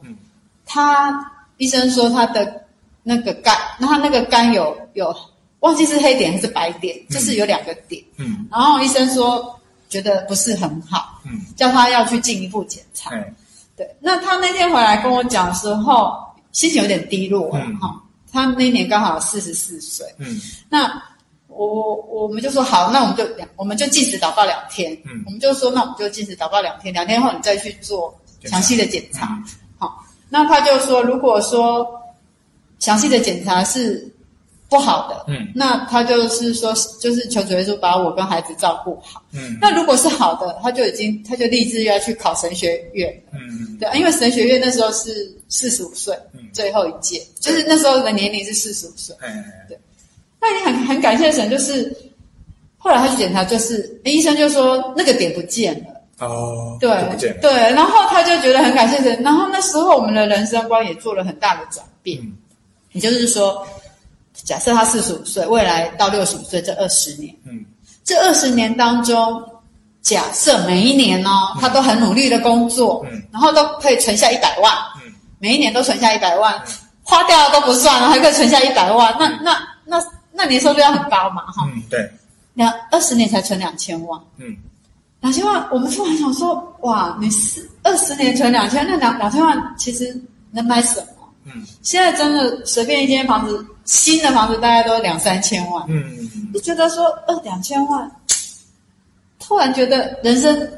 [0.65, 2.65] 他医生说他的
[3.03, 5.15] 那个肝，那他那个肝有有
[5.59, 8.03] 忘记是黑点还是白点，嗯、就是有两个点。
[8.17, 13.11] 嗯，然后医生说觉得不是很好，嗯，叫他要去进一步检查。
[13.83, 16.13] 嗯、对，那他那天回来跟我讲的时候，
[16.51, 17.49] 心情有点低落。
[17.53, 20.05] 嗯，哈，他那年刚好四十四岁。
[20.17, 20.39] 嗯，
[20.69, 21.01] 那
[21.47, 24.91] 我我们就说好，那我们就两，我们就禁止祷告两天。
[25.05, 28.13] 嗯，我们就说那我们就禁止祷告两天，两天后你再去做
[28.43, 29.27] 详细的检查。
[29.27, 29.45] 嗯、
[29.77, 31.85] 好，那他就说，如果说
[32.79, 34.13] 详细的检查是。
[34.69, 49.75] 不好的，嗯，那他就是说，就是求主耶稣把我跟孩子照顾好，嗯，那如果是好的，他就已经，他就立志要去考神学院，嗯，对，因为神学院那时候是四十五岁，嗯，最后一届，就是那时候的年龄是四十五岁，嗯，对，
[50.39, 51.91] 那你很很感谢神，就是
[52.77, 56.89] 后来他去检查，就是医生就说那个点不见了，哦，对，
[57.41, 62.37] 对，然后他就觉得很感谢神，然后那时候我们的人生观也做了很大的转变，嗯，
[62.91, 63.65] 也就是说。
[64.49, 67.63] 假设他四十五岁，未来到六十五岁这二十年，嗯，
[68.03, 69.39] 这二十年当中，
[70.01, 74.73] 假设每一年哦，他都很努力的工作，嗯，然后都可以存下一百万，
[75.05, 76.59] 嗯，每一年都存下一百万，
[77.03, 82.11] 花掉了都不算了，还可以存下一百万，那那那那年收入要很高嘛，哈，嗯，对，
[82.55, 84.57] 两二十年才存两千万，嗯，
[85.21, 91.18] 两千万，我们突然想说，哇，你是二十年存两千，那两两千万其实能买什么？
[91.53, 93.65] 嗯，现在真的随便一间房子。
[93.85, 98.11] 新的房子大概都两三千万，嗯，就觉得说呃两千万，
[99.39, 100.71] 突然觉得人生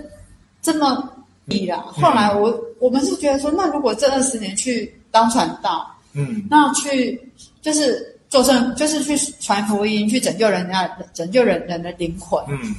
[0.61, 1.11] 这么
[1.49, 1.81] 低了。
[1.91, 7.21] 后来我我们是觉得说，那如果这二十年去当传道，嗯，那去
[7.61, 12.73] 就是做成就是去传福音，去拯救人家，拯救人人的灵魂，嗯，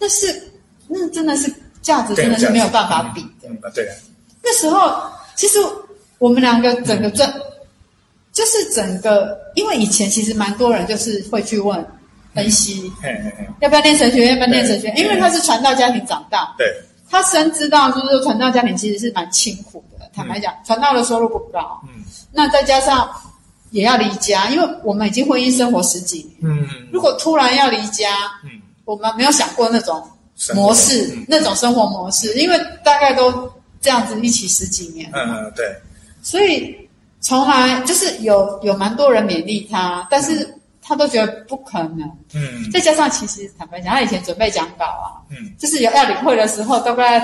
[0.00, 0.42] 那是
[0.88, 3.48] 那真的是价值，真的是没有办法比的。
[3.48, 3.88] 嗯，对。
[4.42, 5.00] 那时候
[5.36, 5.60] 其实
[6.18, 7.32] 我们两个整个赚。
[8.30, 11.84] 就是整个，因为以前其实蛮多人就是会去问
[12.34, 12.92] 恩熙，
[13.58, 14.86] 要不要念神学院，要不要念神学？
[14.88, 16.72] 院，因为他是传道家庭长大，对，
[17.10, 20.08] 他深知道就是说传道家庭其实是蛮辛苦的。
[20.14, 23.10] 坦白讲，传道的收入不高，嗯，那再加上
[23.70, 28.08] 也要离家，因为我们已经婚姻生活十几年，嗯，如果突然要离家，
[28.44, 28.50] 嗯，
[28.84, 30.00] 我们没有想过那种
[30.54, 33.50] 模式，那种生活模式，因为大概都
[33.80, 35.74] 这样子一起十几年，嗯嗯，对，
[36.28, 36.76] 所以。
[37.20, 40.48] 从来就是有有蛮多人勉励他，但是
[40.80, 42.08] 他都觉得不可能。
[42.32, 47.18] 嗯，再加上其实坦白讲，他以前准备讲稿啊，嗯，就是有要领会的时候，大概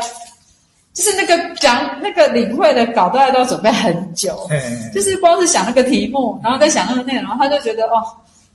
[0.92, 4.48] 就是那个讲那个领会的稿，大概都要准备很久。
[4.50, 8.02] 嗯，就是光是想那个题目，然后再想那个内容，他就觉得哦，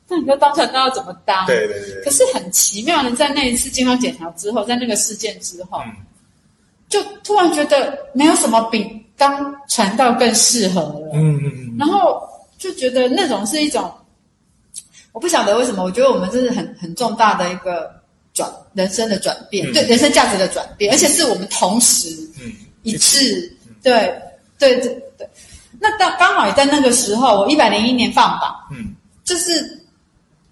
[0.09, 1.45] 那你说当传道要怎么当？
[1.47, 2.03] 对对对。
[2.03, 5.95] 可是很奇妙的，在那一次健康检查之后，在那个事件之后，嗯，
[6.89, 9.05] 就突然觉得没有什么比。
[9.19, 12.19] 当传道更适合了，嗯嗯嗯，然后
[12.57, 13.93] 就觉得那种是一种，
[15.11, 17.91] 我不晓得为什么，我觉得我们这是很很重大的一个
[18.33, 22.07] 转人生的转变，嗯、对人生价值的转变，而且是我们同时
[22.83, 24.21] 一致，嗯、对
[24.57, 25.29] 对对对。
[25.81, 29.79] 那刚刚好也在那个时候，我一百零一年放榜，嗯，就是，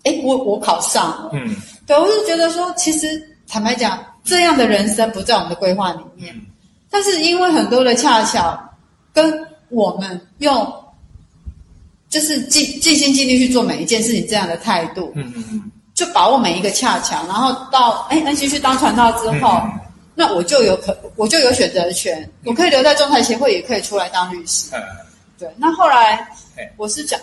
[0.03, 6.35] 哎，我我考上了，嗯，对，我就觉得说，其实坦白讲，这样的人生不在我们的规划里面。
[6.35, 6.41] 嗯
[6.89, 8.57] 但是因为很多的恰巧，
[9.13, 10.73] 跟我们用，
[12.09, 19.79] 就是尽尽心尽力去做每一件事情这样的态度，嗯嗯嗯，就把握每一个恰巧，然后到哎，恩熙去当传道之后，嗯、
[20.15, 24.81] 那我就有可我就有选择权，嗯、我可以留在仲裁协会，也可以出来当律师，嗯、
[25.37, 25.49] 对。
[25.57, 26.27] 那后来
[26.77, 27.19] 我是讲，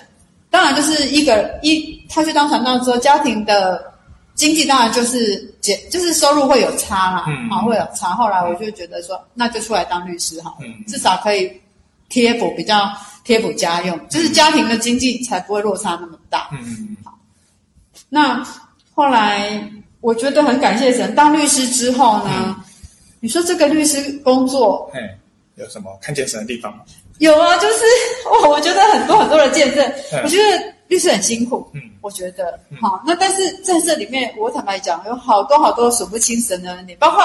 [0.50, 3.93] 当然就是一个一他去当传道之后，家庭的。
[4.34, 8.10] 经济当然就是减，就是收入会有差啦，嗯，啊，会有差。
[8.10, 11.52] 后来我就觉得说，那就出来当律师好了，嗯，至少可以
[12.08, 12.90] 贴补比较
[13.24, 16.48] 贴补家用，嗯，就是家庭的经济才不会落差那么大。
[16.52, 17.16] 嗯嗯，好。
[18.08, 18.44] 那
[18.92, 19.62] 后来
[20.00, 22.56] 我觉得很感谢神，当律师之后呢，嗯，
[23.20, 25.00] 你说这个律师工作，嘿，
[25.54, 26.82] 有什么看见神的地方吗？
[27.18, 27.84] 有啊，就是
[28.32, 30.73] 哇，我觉得很多很多的见证，嗯，我觉得。
[30.88, 37.24] 律师很辛苦，嗯，我觉得，嗯、好，那但是在这里面，我坦白讲，有好多好多数不清神的恩典，包括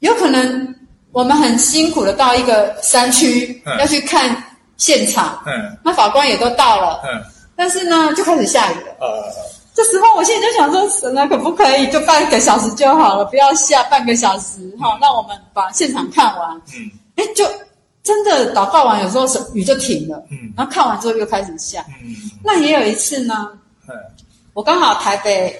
[0.00, 0.74] 有可能
[1.12, 4.36] 我们很辛苦的到一个山区、嗯、要去看
[4.76, 7.22] 现场，嗯，那法官也都到了，嗯，
[7.54, 9.24] 但是呢，就开始下雨了，呃，
[9.72, 17.44] 这时候我现在就想说，神啊，可不可以就半个小时就好了，不要下半个小时，好、嗯，让我们把现场看完，嗯，哎，就。
[18.02, 23.50] 真的祷告完，有时候雨就停了，嗯，然后看完之后又开始下，嗯，那也有一次呢，
[23.88, 23.94] 嗯，
[24.54, 25.56] 我刚好台北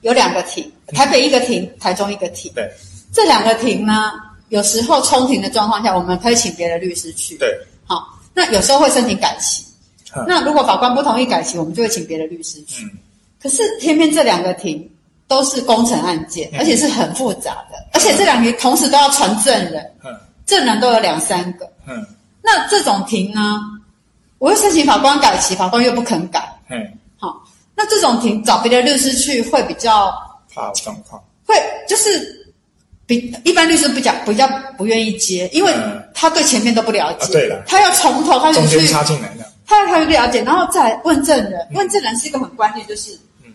[0.00, 2.68] 有两个庭，台北一个庭，台中一个庭，对，
[3.12, 4.12] 这两个庭呢，
[4.48, 9.64] 有时候冲庭的状况下，我们可以请别的律师去，对，好，那有时候会申请改期，
[10.26, 12.84] 那如果法官不同意改期，我们就会请别的律师去，
[13.40, 14.90] 可是偏偏这两个庭
[15.28, 19.92] 都是工程案件，而且是很复杂的，而且这两个同时都要传证人，
[20.48, 21.70] 证人都有两三个。
[21.86, 22.04] 嗯，
[22.42, 23.60] 那这种庭呢，
[24.38, 26.52] 我又申请法官改期，法官又不肯改。
[26.68, 26.84] 嗯，
[27.16, 27.40] 好，
[27.76, 30.12] 那这种庭找别的律师去会比较
[30.52, 31.54] 怕状况，会
[31.86, 32.36] 就是。
[33.08, 35.74] 比一般律师不讲比较不愿意接，因为
[36.12, 37.32] 他对前面都不了解。
[37.32, 38.86] 对了，他要从头开始去。
[38.86, 39.50] 插进来的。
[39.66, 41.66] 他要开始了解，然后再问证人。
[41.72, 43.50] 问证人是一个很关键，就是，嗯，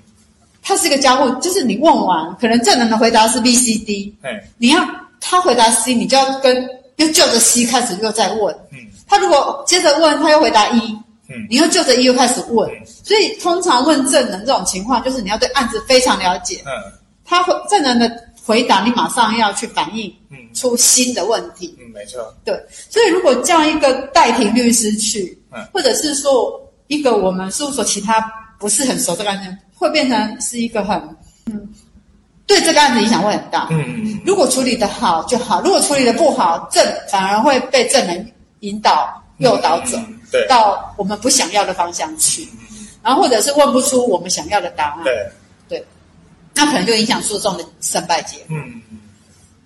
[0.64, 4.16] 他是一个交互，就是你问完，可能证人的回答是 B、C、D，
[4.58, 4.84] 你要
[5.22, 8.56] 他回答 C，你就要跟又就着 C 开始又在问。
[8.72, 10.80] 嗯，他如果接着问，他又回答 E，
[11.30, 12.70] 嗯，你又就着 E 又开始问。
[12.86, 16.62] 所以通常问证人这种情况，就是你要对案子非常了解。
[16.66, 16.72] 嗯，
[17.24, 18.10] 他会证人的。
[18.46, 20.14] 回答你马上要去反映，
[20.54, 21.74] 出新的问题。
[21.80, 22.22] 嗯，没错。
[22.44, 22.54] 对，
[22.90, 28.20] 所以如果叫一个代庭律师去，嗯，或者是说一个我们事务所其他
[28.60, 31.00] 不是很熟的案件，会变成是一个很，
[31.46, 31.70] 嗯，
[32.54, 33.68] 对这个案子影响会很大。
[33.72, 34.22] 嗯嗯。
[34.24, 39.98] 如果处理得好就好，如果处理的不好，证反而会被证人引导、诱导走，
[40.32, 42.48] 对，到我们不想要的方向去，
[43.02, 45.04] 然后或者是问不出我们想要的答案。
[45.04, 45.84] 对。
[46.56, 48.46] 那可能就影响诉讼的胜败结果。
[48.50, 49.00] 嗯嗯。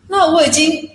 [0.07, 0.89] 那我已经，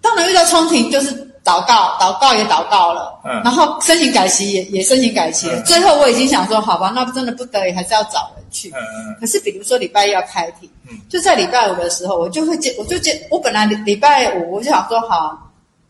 [0.00, 3.20] 当然遇到冲庭就是祷告，祷告也祷告了。
[3.24, 3.40] 嗯。
[3.44, 5.62] 然后申请改期也也申请改期了。
[5.62, 8.70] 最后我已经想说，好吧，那真的不得已还是要找人去。
[8.70, 9.16] 嗯嗯。
[9.20, 15.38] 可是比如说礼拜一要开庭，嗯，就在礼拜五的时候，我就会接，我就接，我本来礼拜五我就想说，好，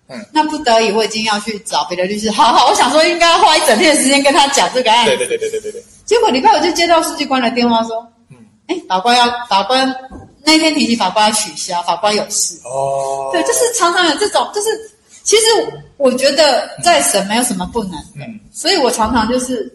[0.08, 2.30] 嗯，那不得已我已经要去找别的律师。
[2.30, 5.16] 好好，我想说应该要花一整天的时间跟他讲这个案子。
[5.16, 5.82] 对对对对对对对。
[6.04, 8.06] 结果礼拜五就接到书记官的电话说。
[8.68, 9.94] 哎，法官要法官
[10.42, 12.60] 那天提起法官要取消，法官有事。
[12.64, 14.68] 哦，对，就是常常有这种，就是
[15.26, 15.42] 其实
[15.96, 19.70] 我觉得在审没有什么不能的，嗯，所以我常常就是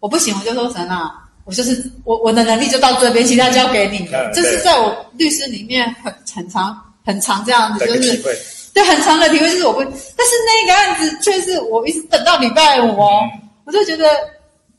[0.00, 1.12] 我不行，我就说神啊，
[1.44, 4.30] 我就是我我的能力就到这边，其他交给你了。
[4.34, 8.20] 这是在我律师里面很很长很长这样子，就是
[8.74, 13.22] 对很长的体会，就是我不，但是那个案子却是我一直等到礼拜五哦，
[13.64, 14.08] 我就觉得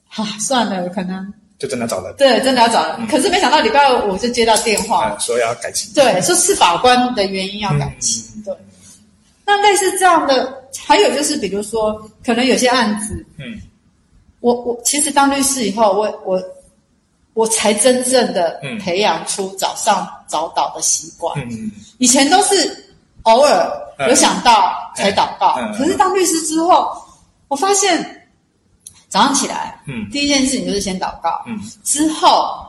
[0.10, 1.34] 啊，算了，可能。
[1.60, 2.96] 就真的找人，对，真的要找人。
[3.00, 5.92] 嗯、可是没想到礼拜五我就接到电话，嗯、说要改期。
[5.96, 8.24] 对，说是法官的原因要改期。
[8.36, 8.54] 嗯、对，
[9.48, 13.60] 那类似这样的，还有就是，比如说，可能有些案子，嗯，
[14.42, 16.44] 我我其实当律师以后，我我
[17.34, 21.34] 我才真正的培养出早上早祷的习惯。
[21.50, 23.72] 嗯，以前都是偶尔
[24.10, 26.96] 有想到才祷告，嗯嗯嗯、可是当律师之后，
[27.48, 28.14] 我发现。
[29.10, 32.68] 早上起来，嗯，第一件事情就是先祷告，嗯，之后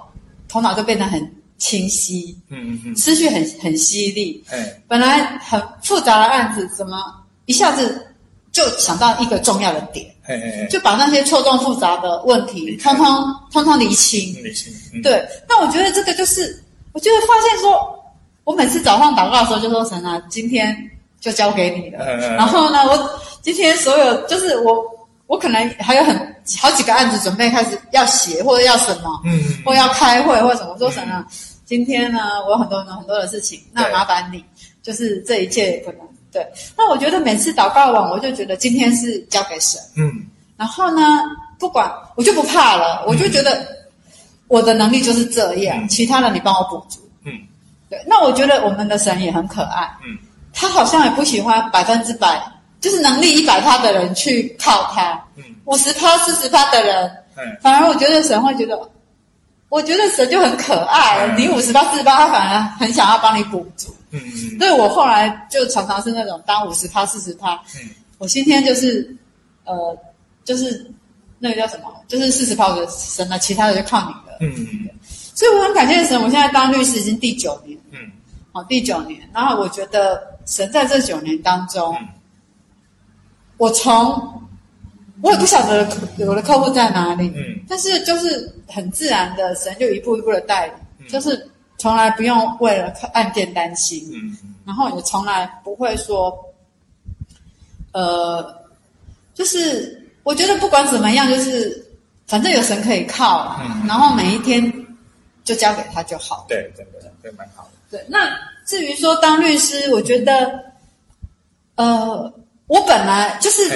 [0.48, 1.20] 头脑就变得很
[1.58, 6.96] 清晰，嗯嗯嗯，思绪很很犀利，哎，本来很复杂的案子，怎么
[7.46, 8.06] 一下子
[8.52, 13.06] 就想到一个重要的点，哎哎哎，就把那些错综复杂的问题通通
[13.52, 15.26] 通通理清，理清，对。
[15.48, 18.02] 那我觉得这个就是，我就会发现说，
[18.44, 20.76] 我每次早上祷告的时候就说神啊，今天
[21.20, 24.98] 就交给你了，然后呢，我今天所有就是我。
[25.28, 30.72] 我可能还有很好几个案子准备开始要写或者要什么，嗯，或要开会或者什么。
[30.72, 31.24] 我说什么？
[31.66, 34.42] 今天呢，我有很多很多很多的事情，那麻烦你，
[34.82, 36.00] 就是这一切可能
[36.32, 36.46] 对。
[36.76, 40.10] 那我觉得每次祷告完，我就觉得今天是交给神，嗯。
[40.56, 41.02] 然后呢，
[41.58, 43.66] 不管我就不怕了，我就觉得
[44.46, 47.32] 我的能力就是这样，其他的你帮我补足，嗯。
[47.90, 50.16] 对，那我觉得我们的神也很可爱，嗯，
[50.52, 52.40] 他好像也不喜欢百分之百。
[52.80, 55.20] 就是能力一百趴的人去靠他，
[55.64, 57.10] 五十趴、四十趴的人，
[57.60, 58.78] 反而我觉得神会觉得，
[59.68, 61.34] 我觉得神就很可爱。
[61.36, 63.92] 你五十趴、四十趴，他反而很想要帮你补足。
[64.10, 64.58] 嗯嗯。
[64.58, 67.54] 所以我后来就常常是那种当五十趴、四十趴。
[67.76, 67.90] 嗯。
[68.18, 69.12] 我今天就是，
[69.64, 69.98] 呃，
[70.44, 70.88] 就是
[71.40, 71.92] 那个叫什么？
[72.06, 74.38] 就是四十趴的神了，其他的就靠你了。
[74.40, 74.88] 嗯嗯。
[75.34, 77.76] 所以我很感谢神，我现在当律师已经第九年。
[77.90, 77.98] 嗯。
[78.52, 79.20] 好，第九年。
[79.34, 81.96] 然后我觉得神在这九年当中。
[83.58, 84.42] 我从
[85.20, 85.86] 我也不晓得
[86.20, 90.72] 我的客户在哪里，嗯，但是就是很自然的，神就一步一步的带
[91.08, 96.32] 就是从来不用为了案件担心，嗯，然后也从来不会说，
[97.90, 98.62] 呃，
[99.34, 101.84] 就是我觉得不管怎么样，就是
[102.28, 104.72] 反正有神可以靠，嗯，然后每一天
[105.42, 107.70] 就交给他就好，对，真的，对蛮好的。
[107.90, 108.30] 对，那
[108.64, 110.62] 至于说当律师，我觉得，
[111.74, 112.32] 呃。
[112.68, 113.68] 我本来就是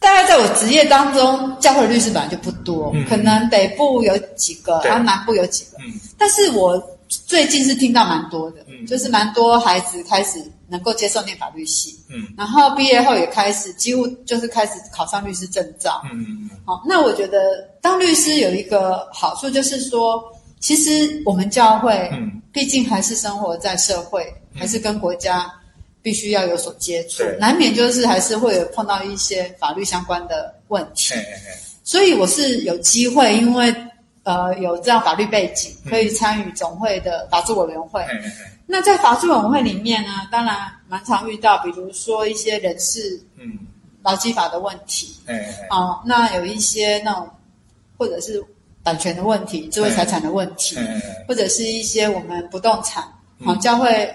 [0.00, 4.90] 大概在我职业当中，教会的律师本来就不多，嗯、可能北部有几个，对。
[4.90, 5.78] 然后南部有几个。
[5.78, 16.50] 嗯、但是我最近是听到蛮多的，嗯、就是蛮多孩子开始能够接受念法律系，嗯，然后毕业后也开始几乎就是开始考上律师证照，嗯嗯嗯。
[16.64, 17.38] 好，那我觉得
[17.80, 20.20] 当律师有一个好处就是说，
[20.58, 24.24] 其实我们教会，嗯，毕竟还是生活在社会，
[24.54, 25.52] 嗯、还是跟国家
[26.02, 27.36] 必须要有所接触，对。
[27.38, 33.74] 难免就是还是会有碰到一些法律相关的问题，嘿嘿嘿，所以我是有机会，因为
[34.24, 38.04] 呃有这样法律背景，可以参与总会的法制委员会。
[38.66, 40.56] 那在法制委员会里面呢，当然
[40.88, 43.58] 蛮常遇到，比如说一些人事、嗯，
[44.02, 47.28] 劳基法的问题，哎、嗯，好，那有一些那种
[47.98, 48.42] 或者是
[48.82, 53.02] 版权的问题、智慧财产的问题，嗯、或者是一些我们不动产，
[53.44, 54.12] 好、嗯，教会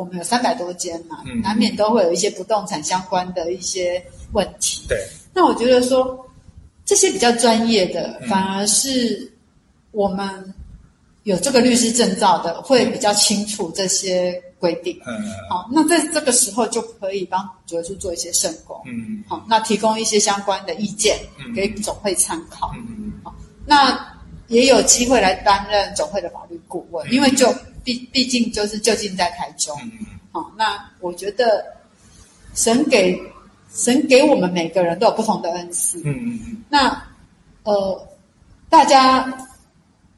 [0.00, 4.86] 我们有三百多间嘛，嗯、难免都会有一些不动产相关的一些问题。
[4.88, 4.98] 对，
[5.34, 6.18] 那我觉得说
[6.84, 9.30] 这些比较专业的，嗯、反而是
[9.90, 10.54] 我们。
[11.24, 21.18] 有这个律师证照的会比较清楚这些规定，嗯，好，那在这个时候就可以帮主委处做一些圣工，嗯，好，那提供一些相关的意见
[21.54, 23.34] 给总会参考，嗯，好，
[23.66, 23.94] 那
[24.48, 31.64] 也有机会来担任总会的法律顾问，因为就毕毕竟就是就近在台中，嗯，好，那我觉得
[32.54, 33.20] 神给
[33.72, 37.02] 神给我们每个人都有不同的恩赐，嗯嗯嗯，那
[37.64, 38.08] 呃
[38.68, 39.46] 大家。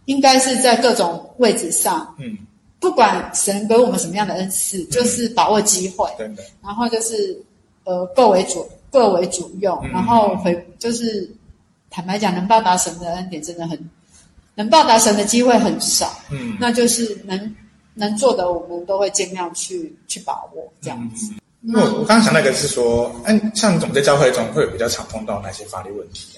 [0.07, 2.37] 应该是在各种位置上，嗯，
[2.81, 7.40] 不管神给我们什么样的恩赐，嗯、就是把握机会，对对，然后就是
[7.85, 11.31] 呃各为主，各为主用，嗯、然后回就是
[11.88, 13.79] 坦白讲，能报答神的恩典真的很，
[14.55, 17.55] 能报答神的机会很少，嗯，那就是能
[17.95, 21.33] 能做的，我们都会尽量去去把握这样子。
[21.75, 26.37] 我我刚刚想那个是说，哎，像总在教会中会有比较常碰到哪些法律问题？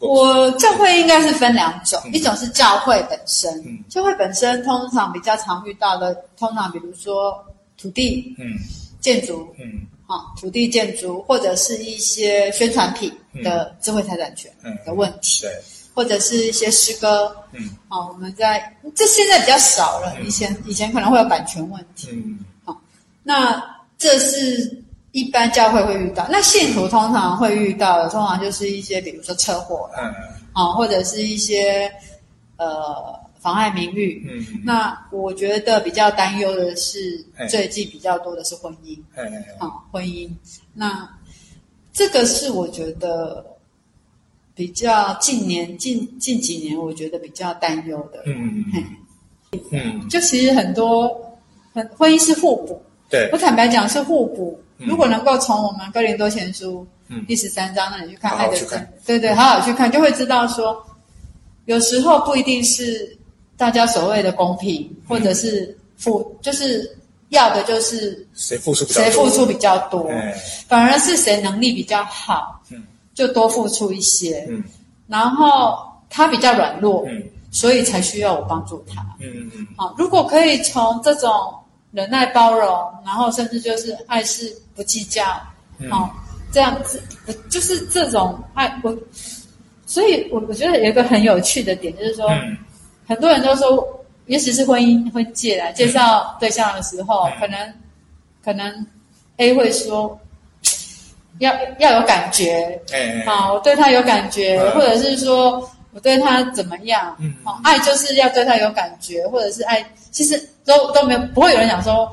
[0.00, 7.42] 我教会应该是分两种，嗯、一种是教会本身，嗯、教会本身通常比较常遇到的，通常比如说
[7.78, 8.58] 土地、嗯，
[9.00, 13.10] 建筑，嗯，好，土地建筑或者是一些宣传品
[13.42, 14.50] 的智慧财产权
[14.84, 15.62] 的问题，对、嗯，
[15.94, 22.80] 或者是一些诗歌，嗯，好，我们在这现在比较少了，以前以前可能会有版权问题，嗯，好，
[23.22, 23.62] 那
[23.96, 24.82] 这是。
[25.14, 30.12] 一般教会会遇到，那信徒通常会遇到的，通常就是一些，比如说车祸，嗯，
[30.52, 31.88] 啊，或者是一些
[32.56, 34.28] 呃妨碍名誉。
[34.28, 39.24] 嗯，那我觉得比较担忧的是，最近比较多的是婚姻，嗯，
[39.60, 40.28] 啊，婚姻。
[40.72, 41.08] 那
[41.92, 43.46] 这个是我觉得
[44.54, 48.22] 比较近年近近几年，我觉得比较担忧的。
[48.26, 51.10] 嗯嗯嗯，就其实很多
[51.72, 54.60] 很婚姻是互补，对，我坦白讲是互补。
[54.78, 56.86] 如果能够从我们哥林多前书
[57.28, 60.84] 第十三章那里去看爱的真，对对，好好去看，就会知道说，
[61.66, 63.16] 有时候不一定是
[63.56, 70.10] 大家所谓的公平，或者是付，就是要的就是谁付出谁付出比较多，
[70.66, 72.53] 反而是谁能力比较好，
[73.14, 74.62] 就多付出一些，嗯。
[75.06, 75.78] 然后
[76.10, 77.22] 他比较软弱，嗯。
[77.50, 81.30] 所以才需要我帮助他，嗯嗯，好，如果可以从这种。
[81.94, 85.44] 忍耐包容，然后甚至就是爱是不计较，好、
[85.78, 85.92] 嗯。
[85.92, 86.10] 哦，
[86.50, 87.00] 这样子，
[87.48, 88.92] 就是这种爱我，
[89.86, 92.58] 所以我我觉得有一个很有趣的点，就是说，嗯、
[93.06, 97.74] 很多人都说，尤其是婚姻婚介来介绍对象的时候，嗯、可能
[98.42, 98.86] 可能
[99.36, 100.18] A 会说，
[101.38, 109.84] 要要有感觉，好、哎哦，我对他有感觉，嗯、或者是说我对他怎么样，好、嗯哦，爱就是要对他有感觉，或者是爱。
[110.10, 112.08] 其实都都没有，不会有人讲说，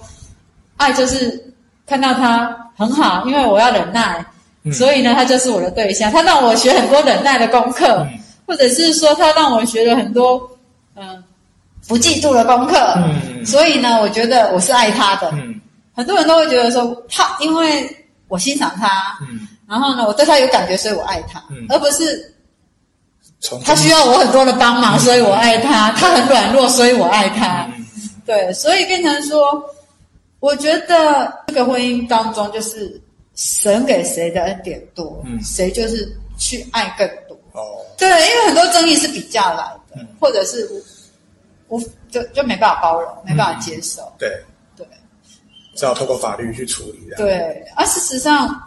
[0.78, 1.54] 爱就是
[1.86, 4.26] 看到他很好，因为我要忍耐，
[4.64, 6.12] 嗯、所以呢，他就是我的对象。
[6.12, 10.50] 他让我学很多忍耐的功课，嗯、或者是说他让我学了很多
[10.96, 11.24] 嗯
[11.88, 15.30] 不嫉妒的功课，嗯、所以呢，我觉得我是爱他的。
[15.34, 15.62] 嗯、
[15.96, 17.88] 很多人都会觉得说，他因为
[18.32, 22.34] 我欣赏他，嗯、然后呢，我对他有感觉，所以我爱他，嗯、而不是。
[23.66, 25.92] 他需要我很多的帮忙，所以我爱他。
[25.94, 27.68] 他很软弱，所以我爱他。
[28.24, 29.66] 对，所以变成说，
[30.40, 33.02] 我觉得这个婚姻当中，就是
[33.34, 36.08] 神给谁的恩典多，谁就是
[36.38, 37.36] 去爱更多。
[37.54, 40.64] 哦，对，因为很多争议是比较来的，或者是
[41.68, 44.04] 无无就就没办法包容，没办法接受。
[44.20, 44.44] 对对，
[45.82, 47.00] 只好透过法律去处理。
[47.18, 48.62] 对，而事实上。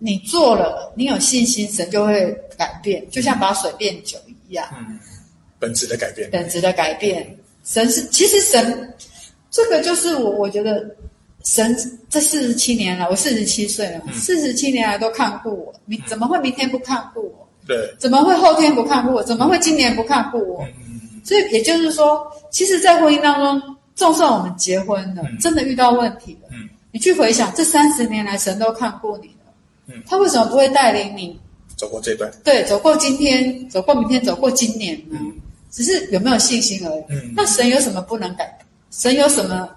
[0.00, 4.16] 你做了，你有信心，神就会改变，就像把水变酒
[4.48, 4.64] 一样。
[4.78, 4.96] 嗯，
[5.58, 6.30] 本质的改变。
[6.30, 8.94] 本质的改变，神是其实神，
[9.50, 10.88] 这个就是我我觉得
[11.42, 11.76] 神
[12.08, 17.48] 这四十七年来，我四十七岁了，四十七年来都看顾我，明怎么会明天不看顾我？
[17.66, 19.20] 对，怎么会后天不看顾我？
[19.24, 20.64] 怎么会今年不看顾我？
[20.86, 29.52] 嗯，所以也就是说，其实，在婚姻当中，就算我们结婚了，真的遇到问题了，嗯，你去回想这三十年来，神都看过你了，
[29.88, 31.36] 嗯，他为什么不会带领你
[31.76, 32.30] 走过这段？
[32.44, 35.18] 对，走过今天，走过明天，走过今年呢？
[35.20, 35.32] 嗯，
[35.72, 37.04] 只是有没有信心而已。
[37.08, 38.56] 嗯，那神有什么不能改？
[38.92, 39.68] 神有什么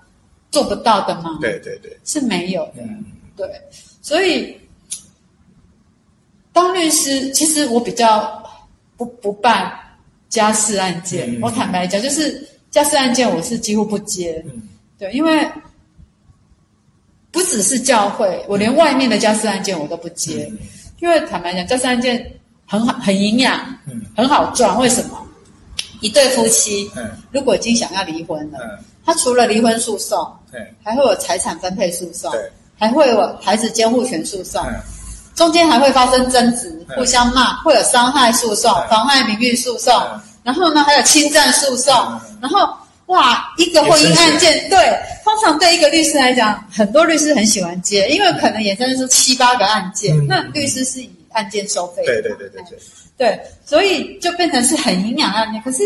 [0.51, 1.39] 做不到的吗？
[1.41, 2.83] 对对对，是没有的。
[2.83, 3.03] 嗯，
[3.35, 3.49] 对，
[4.03, 4.55] 所以
[6.53, 8.43] 当律师，其实我比较
[8.97, 9.73] 不不办
[10.29, 11.27] 家事案件。
[11.35, 14.43] 嗯，我坦白讲，就是家事案件，我是几乎不接。
[14.47, 14.63] 嗯，
[14.97, 15.47] 对，因为。
[17.33, 20.57] 不只是教会，我连外面的家事案件我都不接，嗯、
[20.99, 22.29] 因为坦白讲，家事案件
[22.67, 24.77] 很好，很营养，嗯，很好赚。
[24.77, 25.17] 为什么？
[26.01, 34.75] 一对夫妻，嗯，如果已经想要离婚了，嗯，他除了离婚诉讼，对，还会有财产分配诉讼，对，还会有孩子监护权诉讼，嗯，
[35.33, 42.69] 中间还会发生争执，嗯、互相骂，会有伤害诉讼、妨害名誉诉讼，嗯、然后呢，还有侵占诉讼，嗯、然后。
[43.07, 44.77] 哇，一个婚姻案件，对，
[45.21, 52.05] 通常对一个律师来讲，很多律师很喜欢接，因为可能衍生出七八个案件，嗯、那律师是以案件收费的。
[52.05, 52.79] 对对对对对。
[53.17, 55.61] 对，所以就变成是很营养案件。
[55.61, 55.83] 可是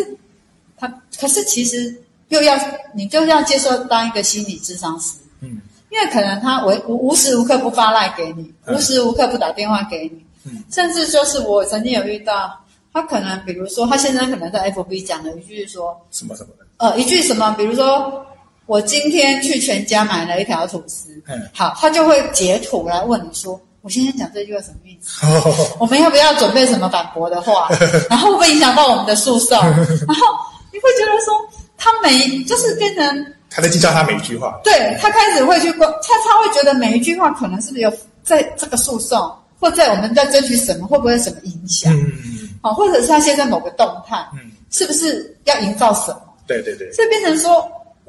[0.77, 0.87] 他，
[1.19, 1.91] 可是其实
[2.29, 2.55] 又要
[2.93, 12.55] 你就要接受当一个心理智商师，嗯，因为可能他无无时无刻不发赖给你，无时无刻不打电话给你，嗯，甚至说是我曾经有遇到，
[12.95, 16.65] 他可能比如说他现在可能在 FB 讲了一句说什么什么的。
[16.77, 17.53] 呃，一句什么？
[17.57, 18.25] 比如说，
[18.67, 21.09] 我今天去全家买了一条吐司。
[21.27, 25.25] 嗯，好，他就会截图来问你说：“我今天讲这句话什么意思？
[25.27, 27.67] 哦、 我们要不要准备什么反驳的话？
[28.09, 29.59] 然后会不会影响到我们的诉讼？
[29.59, 30.25] 然后
[30.71, 31.33] 你会觉得说，
[31.77, 34.57] 他每就是变成他在计较他每一句话。
[34.63, 37.91] 对，他开始会去关，他他会觉得每一句话可能是不是有
[38.23, 39.19] 在这个诉讼，
[39.59, 41.91] 或在我们在争取什么，会不会有什么影响？
[41.93, 42.44] 嗯嗯。
[42.65, 46.21] 好，或者是他现在某个动态，嗯，是不是要营造什么？
[46.47, 47.63] 对对对，所以变成说，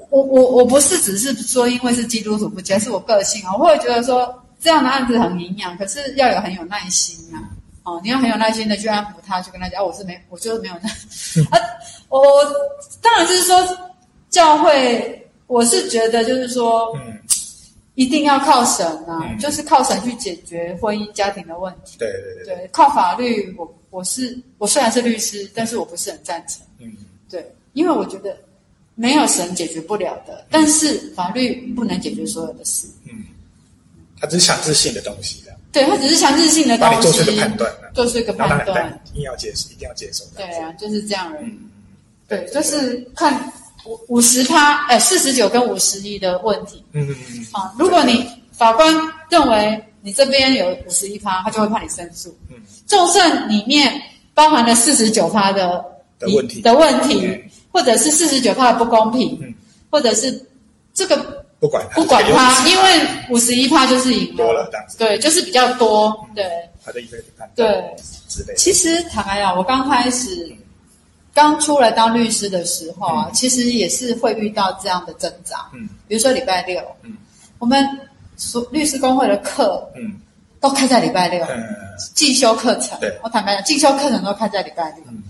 [0.08, 7.36] 我我我不是只是说因为是基督徒不接，是我个性啊，我会觉得说这样的案子很营养，可是要有很有耐心啊，
[7.82, 11.44] 哦，你要很有耐心的去安抚他，去跟他讲，哦，我是没，我就是没有耐心。
[11.52, 11.60] 啊，
[12.08, 12.20] 我
[13.02, 13.62] 当然就是说
[14.30, 17.20] 教会，我是觉得就是说，嗯，
[17.94, 21.96] 一定要靠神啊，嗯、就是靠神去解决婚姻家庭的问题。
[21.98, 23.64] 对对对，对，靠法律，我
[23.96, 26.60] 我是我虽然是律师，但是我不是很赞成。
[26.80, 26.92] 嗯，
[27.30, 27.50] 对。
[27.72, 28.36] 因为我觉得
[28.94, 32.86] 没有神解决不了的，但是法律不能解决所有的事。
[33.04, 33.24] 嗯，
[34.20, 35.56] 它只是强制性的东西的。
[35.72, 37.00] 对，它只是强制性的东西。
[37.00, 40.26] 做出一个判断，做出一个判断，一定要接受，一定要接受。
[40.36, 41.58] 对啊，就是这样而已。
[42.28, 43.50] 对，就是看
[43.86, 46.84] 五五十趴，哎，四十九跟五十一的问题。
[46.92, 47.46] 嗯嗯嗯。
[47.52, 48.94] 啊，如果你法官
[49.30, 52.32] 认为你这边有五十一趴，他就会判你胜诉。
[52.48, 54.00] 嗯，就算里面
[54.32, 55.84] 包含了四十九趴的
[56.18, 56.62] 的问题。
[56.62, 57.42] 的问题。
[57.72, 59.52] 或者是四十九趴的不公平，嗯、
[59.90, 60.32] 或者是
[60.94, 66.50] 这个不管不管他，因为五十一趴就是赢了，多了对，就是比较多，嗯、对，
[66.82, 67.66] 他的一个判对。
[68.30, 68.54] 之类。
[68.56, 70.56] 其实坦白讲，我刚开始、嗯、
[71.34, 77.14] 刚出来当律师的时候啊，嗯、其实也是会遇到这样的挣扎，嗯，比如说礼拜六，嗯，
[77.58, 77.86] 我们
[78.36, 80.20] 所律师工会的课，嗯，
[80.60, 81.64] 都开在礼拜六，嗯，
[82.14, 85.04] 进修课程，对，我坦白讲，进修课程都开在礼拜六。
[85.08, 85.22] 嗯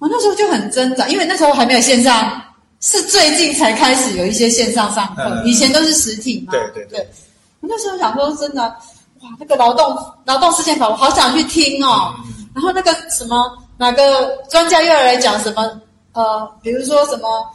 [0.00, 2.42] 我那时候就很挣扎，因为那时候还没有线上，
[2.80, 6.52] 是最近才开始有一些线上上课，嗯、以前都是实体嘛。
[6.52, 7.06] 对对对。
[7.60, 9.94] 我那时候想说，真的，哇，那个劳动
[10.24, 12.14] 劳动事件法，我好想去听哦。
[12.24, 15.70] 嗯、然后那个什么，哪个专家又要来讲什么？
[16.12, 17.46] 呃，比如说什么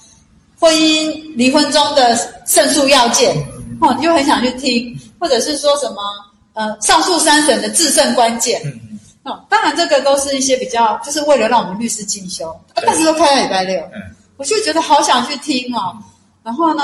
[0.60, 6.02] 婚姻离婚中的胜诉要件，嗯、哦，你就很想去听，或者是说什么
[6.54, 8.62] 呃，上诉三审的制胜关键。
[8.66, 8.82] 嗯
[9.26, 14.00] 哦，当然，这个都是一些比较，就是为了让我们律师进修，但是都开在礼拜六，嗯，
[14.38, 15.98] 我就觉得好想去听哦。
[16.44, 16.84] 然后呢，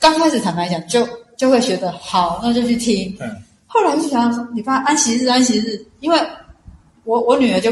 [0.00, 1.06] 刚开始坦白讲，就
[1.36, 3.14] 就会觉得好，那就去听。
[3.20, 6.18] 嗯，后来就想说，你发安息日，安息日，因为
[7.04, 7.70] 我我女儿就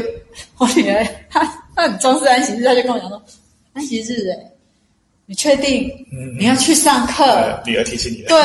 [0.59, 1.43] 我女儿她
[1.75, 3.19] 她很重视安息日，她就跟我讲说，
[3.73, 4.50] 安息日诶，
[5.31, 5.89] 你确定
[6.37, 7.57] 你要去上课？
[7.65, 8.27] 女儿提醒你的。
[8.27, 8.37] 对，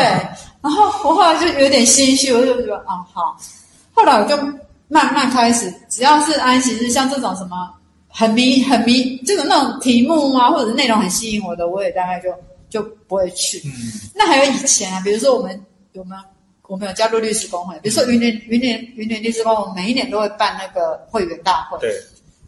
[0.62, 3.36] 然后我后来就有点心虚，我就觉得啊，好。
[3.92, 4.36] 后来我就
[4.86, 7.68] 慢慢开始，只要是安息日，像这种什么
[8.06, 12.32] 很迷、很迷，这个那种题目啊，或者内容很吸引我的，我也大概就
[12.70, 13.60] 就不会去。
[13.64, 13.72] 嗯。
[14.14, 15.60] 那还有以前啊，比如说我们
[15.90, 16.22] 有没有
[16.68, 17.74] 我们有加入律师工会？
[17.80, 21.76] 比如说云林云林云林律师工会，我们每一年都会办那个会员大会。
[21.80, 21.92] 对。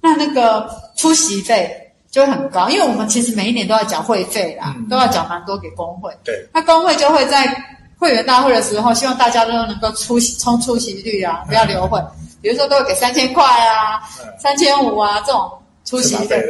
[0.00, 6.12] 那那个出席费就会很高，因为我们其实每一年都要缴会费啦，嗯、都要缴蛮多给工会。
[6.24, 6.48] 对。
[6.52, 7.46] 那工会就会在。
[8.00, 12.00] 会员大会的时候，希望大家都能够出席，冲出席率啊，不要留会。
[12.40, 14.00] 比如说，都会给三千块啊，
[14.38, 15.50] 三千五啊这种
[15.84, 16.40] 出席费。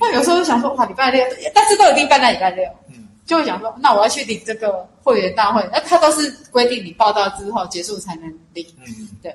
[0.00, 2.64] 那有时候就想说，哇，礼拜六，但是都一定办在礼拜六。
[2.88, 3.06] 嗯。
[3.24, 8.66] 就会想说，那我要去领这个会员大会，那他都是规定你报到之后结束才能领。
[8.84, 9.32] 嗯，对。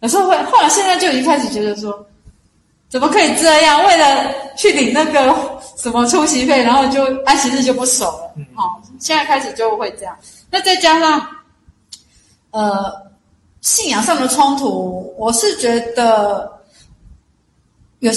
[0.00, 2.04] 有时候会，后来现在就已经开始觉得说，
[2.94, 3.84] 怎么可以这样？
[3.88, 5.34] 为了去领那个
[5.76, 8.32] 什么出席费，然后就安息日就不守了。
[8.36, 10.16] 嗯，好，现在开始就会这样。
[10.48, 11.26] 那再加上，
[12.52, 12.94] 呃，
[13.62, 16.48] 信仰上的冲突，我是觉得
[17.98, 18.12] 有，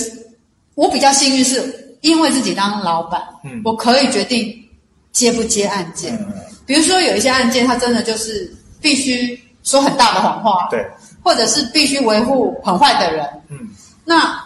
[0.75, 4.63] 我比较幸运是因为自己当老板，嗯，我可以决定。
[5.11, 6.13] 接不接案件？
[6.17, 6.31] 嗯
[6.67, 10.87] 比如说有一些案件，他真的就是必须说很大的谎话，对，
[11.23, 13.57] 或者是必须维护很坏的人，嗯，
[14.05, 14.39] 那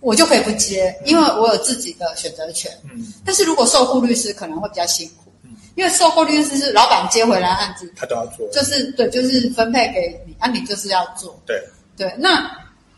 [0.00, 3.12] 我就可以不接，因为我有自己的选择权，嗯。
[3.24, 11.62] 但是如果受雇律师可能会比较辛苦，嗯，因为受雇律师是老板接回来案子，他都要做，就是对，就是分配给你，啊，你就是要做，对
[11.96, 12.14] 对。
[12.18, 12.50] 那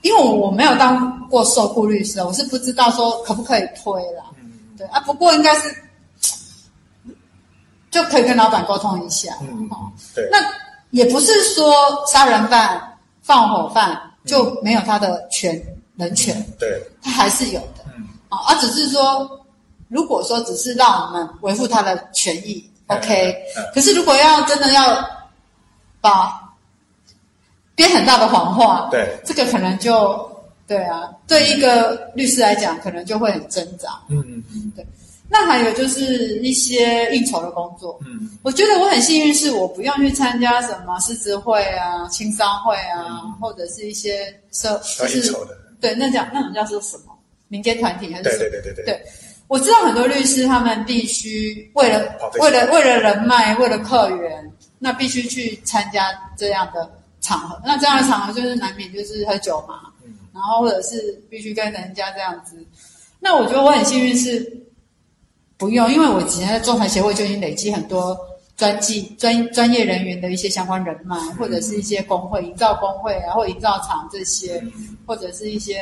[0.03, 5.74] 因为我没有当过受雇律师，我是不知道说可不可以推啦，嗯，对啊，不过应该是。
[7.90, 9.68] 就可以跟老板沟通一下，嗯，
[10.14, 10.28] 对。
[10.30, 10.38] 那
[10.92, 11.74] 也不是说
[12.07, 12.80] 杀人犯、
[13.20, 15.70] 放火犯就没有他的权、嗯、
[16.01, 19.40] 人权，对，他还是有的，嗯，啊，而只是说，
[19.88, 25.07] 如果说只是让我们维护他的权益、嗯、，OK，、嗯、可是如果要真的要
[26.01, 26.40] 把
[27.74, 30.28] 编很大的谎话，对，这个可能就
[30.66, 34.86] 对啊，对一个律师来讲，可能就会很挣扎，嗯嗯嗯，对。
[35.32, 45.32] 那还有就是一些应酬的工作，嗯，我觉得我很幸运，是我不用去参加什么狮子会啊、青商会啊，嗯、或者是一些社就是
[45.81, 47.05] 对那叫那种叫做什么
[47.49, 48.39] 民间团体还是什么？
[48.39, 48.85] 对对对对对。
[48.85, 49.03] 对，
[49.49, 51.99] 我知道很多律师他们必须为了
[52.41, 57.61] 为了为了人脉，为了客源，那必须去参加这样的场合。
[57.64, 62.57] 那这样的场合就是难免就是喝酒嘛，嗯，然后或者是必须跟人家这样子。
[63.18, 64.61] 那我觉得我很幸运是。
[65.61, 68.18] 不用，因为我以前在仲裁协会就已经累积很多
[68.61, 74.63] 专技专专业人员的一些相关人脉，或者是一些工会、营造工会然后营造厂这些，
[75.07, 75.81] 或者是一些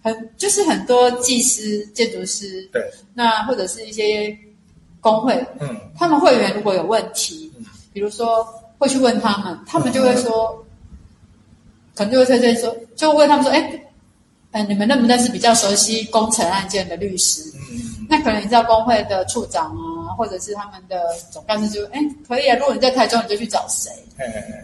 [0.00, 2.80] 很就是很多技师、建筑师，对，
[3.14, 4.38] 那或者是一些
[5.00, 7.52] 工会，嗯，他们会员如果有问题，
[7.92, 8.46] 比如说
[8.78, 10.64] 会去问他们，他们就会说，
[11.96, 13.82] 可能就会推荐说，就问他们说，哎，
[14.52, 17.42] 哎，你们认不认识比较熟悉工程案件的律师？
[17.56, 18.06] 嗯。
[18.08, 19.83] 那可能你知道工会的处长啊，
[20.16, 21.00] 或者是他们的
[21.30, 22.56] 总干事就哎可以啊。
[22.56, 23.90] 如果你在台中，你就去找谁？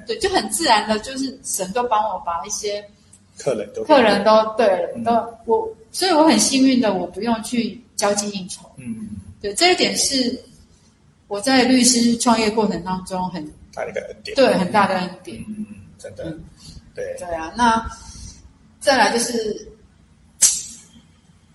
[0.07, 2.85] 对，就很自然的，就是神都帮我把一些
[3.39, 5.13] 客人都客人都对了，嗯、都
[5.47, 8.71] 我，所以我很幸运的，我不用去交际应酬。
[8.77, 9.09] 嗯，
[9.41, 10.41] 对，这一点是
[11.29, 13.45] 我在律师创业过程当中很
[13.75, 15.45] 大的一个恩典，对，很大的恩典。
[15.49, 15.67] 嗯，
[15.99, 16.45] 真的，嗯、
[16.95, 17.53] 对对啊。
[17.57, 17.85] 那
[18.81, 19.70] 再来就是。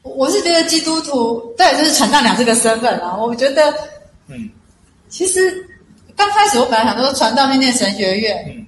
[0.05, 3.17] 我是觉得基督徒，对，就是传道娘这个身份啊。
[3.17, 3.73] 我觉得，
[4.27, 4.47] 嗯，
[5.09, 5.67] 其实
[6.15, 8.65] 刚开始我本来想说传道念念神学院，嗯，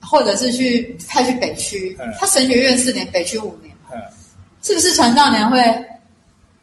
[0.00, 3.98] 或者是去派去北区，嗯，他神学院四年，北区五年，嗯，
[4.60, 5.62] 是不是传道娘会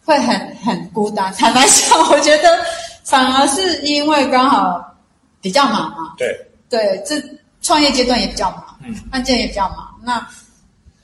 [0.04, 1.34] 会很很孤单？
[1.36, 2.60] 坦白讲，我觉得
[3.06, 4.96] 反而是因为刚好
[5.40, 6.38] 比较忙嘛，对，
[6.70, 7.16] 对，这
[7.62, 10.28] 创业阶段也比较忙，嗯，案件也比较忙，那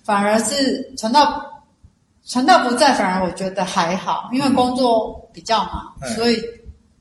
[0.04, 1.52] 反而是传道。
[2.26, 6.44] 传道不在，反而我觉得还好，因为工作比较忙，嗯、所以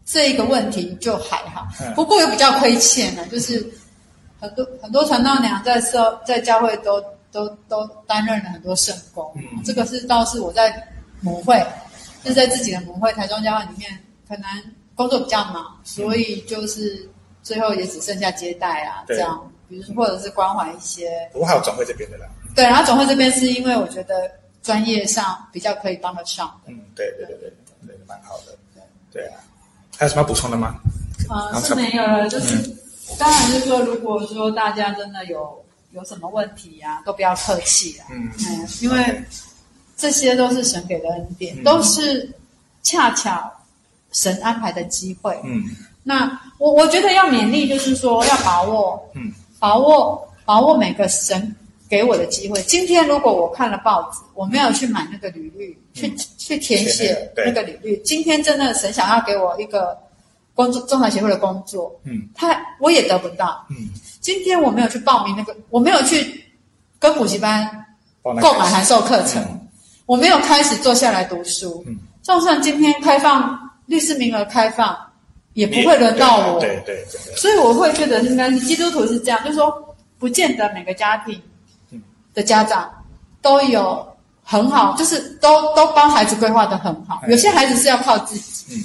[0.05, 1.67] 这一个问题就还好。
[1.81, 3.67] 嗯、不过又比较亏欠的，就是
[4.39, 7.03] 很多很多传道娘在社在教会都
[7.33, 10.87] 都都担任了很多圣工，嗯、这个是倒是我在
[11.23, 11.59] 母会，
[12.23, 13.91] 就是在自己的母会台中教会里面，
[14.29, 14.45] 可能
[14.95, 17.09] 工作比较忙，所以就是
[17.43, 21.27] 最后也只剩下接待啊对这样，比如说或者是关怀一些。
[21.33, 22.27] 不过还有总会这边的啦。
[22.55, 24.31] 对，然后总会这边是因为我觉得。
[24.65, 27.53] 专业上比较可以帮得上的，嗯，对对对对，
[27.87, 29.37] 对，蛮好的，对对啊，
[29.97, 30.75] 还有什么要补充的吗？
[31.29, 32.77] 啊、呃，是没有了，就是、嗯、
[33.19, 35.63] 当然就是说，如果说大家真的有
[35.93, 38.31] 有什么问题呀、啊，都不要客气啊，嗯。
[38.39, 39.23] 嗯，因为
[39.99, 42.27] 这些都是神给的恩典，嗯、都是
[42.83, 43.53] 恰巧
[44.13, 45.63] 神安排的机会，嗯，
[46.03, 51.55] 那我我觉得要勉励，就是说要把握，嗯，把握把握每个神。
[51.95, 52.61] 给我的机会。
[52.63, 57.97] 今天如果我看了报纸，我没有去买那个履历，去去填写那个履历。
[57.99, 59.97] 今天真的神想要给我一个
[60.55, 63.91] 工作，仲裁协会的工作，嗯，他我也得不到，嗯。
[64.21, 66.45] 今天我没有去报名那个，我没有去
[66.99, 67.87] 跟补习班
[68.23, 69.41] 购买函授课程，
[70.05, 71.97] 我没有开始坐下来读书，嗯。
[72.23, 74.99] 就算今天开放律师名额开放，
[75.53, 77.37] 也不会轮到我，对对对。
[77.37, 81.41] 所以我会觉得应该是基督徒是这样，就是说，不见得每个家庭。
[82.35, 82.91] 的家长
[83.41, 84.07] 都有
[84.43, 87.23] 很好，就是都都帮孩子规划得很好。
[87.29, 88.85] 有些孩子是要靠自己，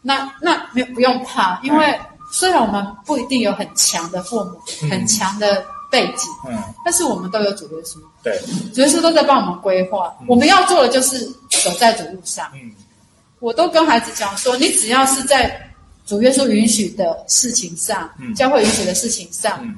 [0.00, 1.98] 那那没有不用怕，因为
[2.32, 8.40] 虽然我们不一定有很强的父母，嗯、很强的背景，嗯，但是我们都有主耶稣，对，
[8.72, 10.14] 主耶稣都在帮我们规划。
[10.20, 11.26] 嗯、我们要做的就是
[11.62, 12.48] 走在主路上。
[12.54, 12.70] 嗯，
[13.40, 15.60] 我都跟孩子讲说，你只要是在
[16.06, 19.76] 主耶稣允许的事情上，嗯，教会允许的事情上，嗯，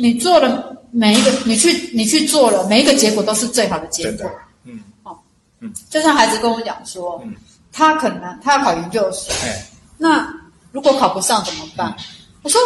[0.00, 4.30] 你做了每一个，你去你去做了每一个结果都是最好的结果。
[4.64, 5.22] 嗯，好，
[5.60, 7.34] 嗯，就像孩子跟我讲说，嗯。
[7.72, 9.64] 他可能他要考研究所，哎、
[9.96, 10.28] 那
[10.72, 11.88] 如果考不上怎么办？
[11.90, 12.04] 嗯、
[12.42, 12.60] 我说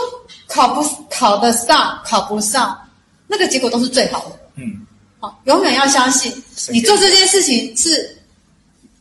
[0.47, 2.75] 考不考得上，考不上，
[3.27, 4.41] 那个结果都是最好的。
[4.55, 4.87] 嗯，
[5.21, 6.33] 好，永远要相信
[6.71, 8.17] 你做这件事情是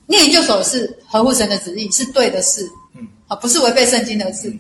[0.06, 2.70] 念研究所是合乎神的旨意，是对的事。
[2.96, 4.50] 嗯，好，不是违背圣经的事。
[4.50, 4.60] 嗯、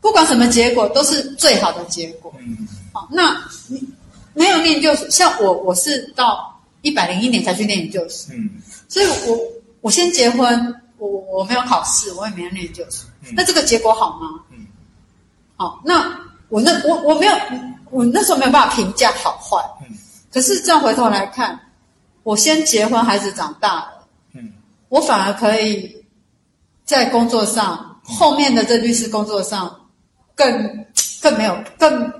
[0.00, 2.32] 不管什么结果，都是最好的结果。
[2.38, 2.77] 嗯，好，
[3.10, 3.88] 那你
[4.34, 8.34] 没有念研究所，像我，我是到一百零一年才去念研究所。
[8.34, 8.50] 嗯，
[8.88, 9.38] 所以我。
[9.80, 13.08] 我先结婚，我我没有考试，我也没有念研究所。
[13.22, 14.42] 嗯、那这个结果好吗？
[14.50, 14.66] 嗯，
[15.56, 17.32] 好，那我那我我没有，
[17.90, 19.56] 我那时候没有办法评价好坏。
[19.88, 19.96] 嗯，
[20.32, 21.58] 可是这样回头来看，
[22.24, 24.52] 我先结婚，孩子长大了，嗯，
[24.88, 26.04] 我反而可以
[26.84, 29.88] 在工作上，嗯、后面的这律师工作上
[30.34, 30.84] 更
[31.22, 32.12] 更没有更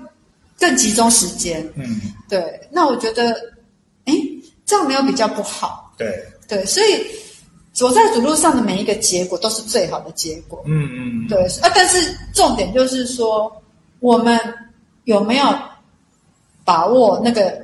[0.59, 1.67] 更集中时间。
[1.75, 3.31] 嗯，对，那我觉得，
[4.05, 4.13] 哎，
[4.65, 5.93] 这样没有比较不好。
[5.97, 7.05] 对对，所以。
[7.71, 10.61] 走在主路上的每一个结果都是最好的结果。
[10.65, 13.49] 嗯嗯，对啊，但是重点就是说，
[14.01, 14.37] 我们
[15.05, 15.45] 有没有
[16.65, 17.57] 把握那个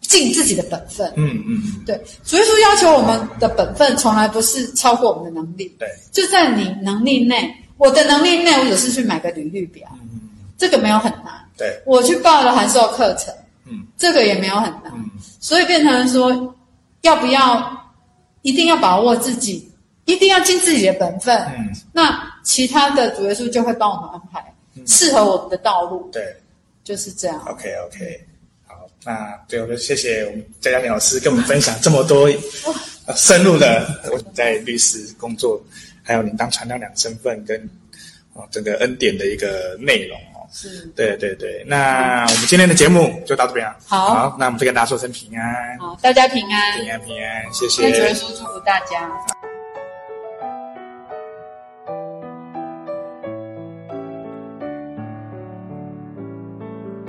[0.00, 1.12] 尽自己的本分？
[1.14, 2.02] 嗯嗯，对。
[2.24, 5.68] 所以说，要求我们的本分从来不是超过我们的能力。
[5.78, 11.45] 对，就在你能力内，我的能力内，我只是去买个履历表，嗯，这个没有很难。
[11.56, 13.34] 对，我去报了函授课程，
[13.64, 14.92] 嗯，这个也没有很难。
[14.94, 16.54] 嗯，所以变成说，
[17.02, 17.74] 要不要？
[18.42, 19.68] 一定要把握自己，
[20.04, 21.36] 一定要尽自己的本分。
[21.58, 24.54] 嗯，那其他的主耶稣就会帮我们安排
[24.86, 26.08] 适合我们的道路。
[26.12, 26.32] 对，
[26.84, 27.44] 就是这样。
[27.48, 28.24] OK OK，
[28.68, 32.30] 好，那最后就谢谢我们佳佳老师跟我们分享这么多
[33.16, 35.60] 深入的我在律师工作，
[36.04, 37.60] 还有您当传道两身份跟
[38.32, 40.16] 啊整个恩典的一个内容。
[40.52, 43.76] 是，对对对，那我们今天的节目就到这边了。
[43.86, 45.78] 好，好，那我们就跟大家说声平安。
[45.78, 47.88] 好，大家平安，平安平安，谢谢。
[47.88, 49.10] 那主任叔祝福大家。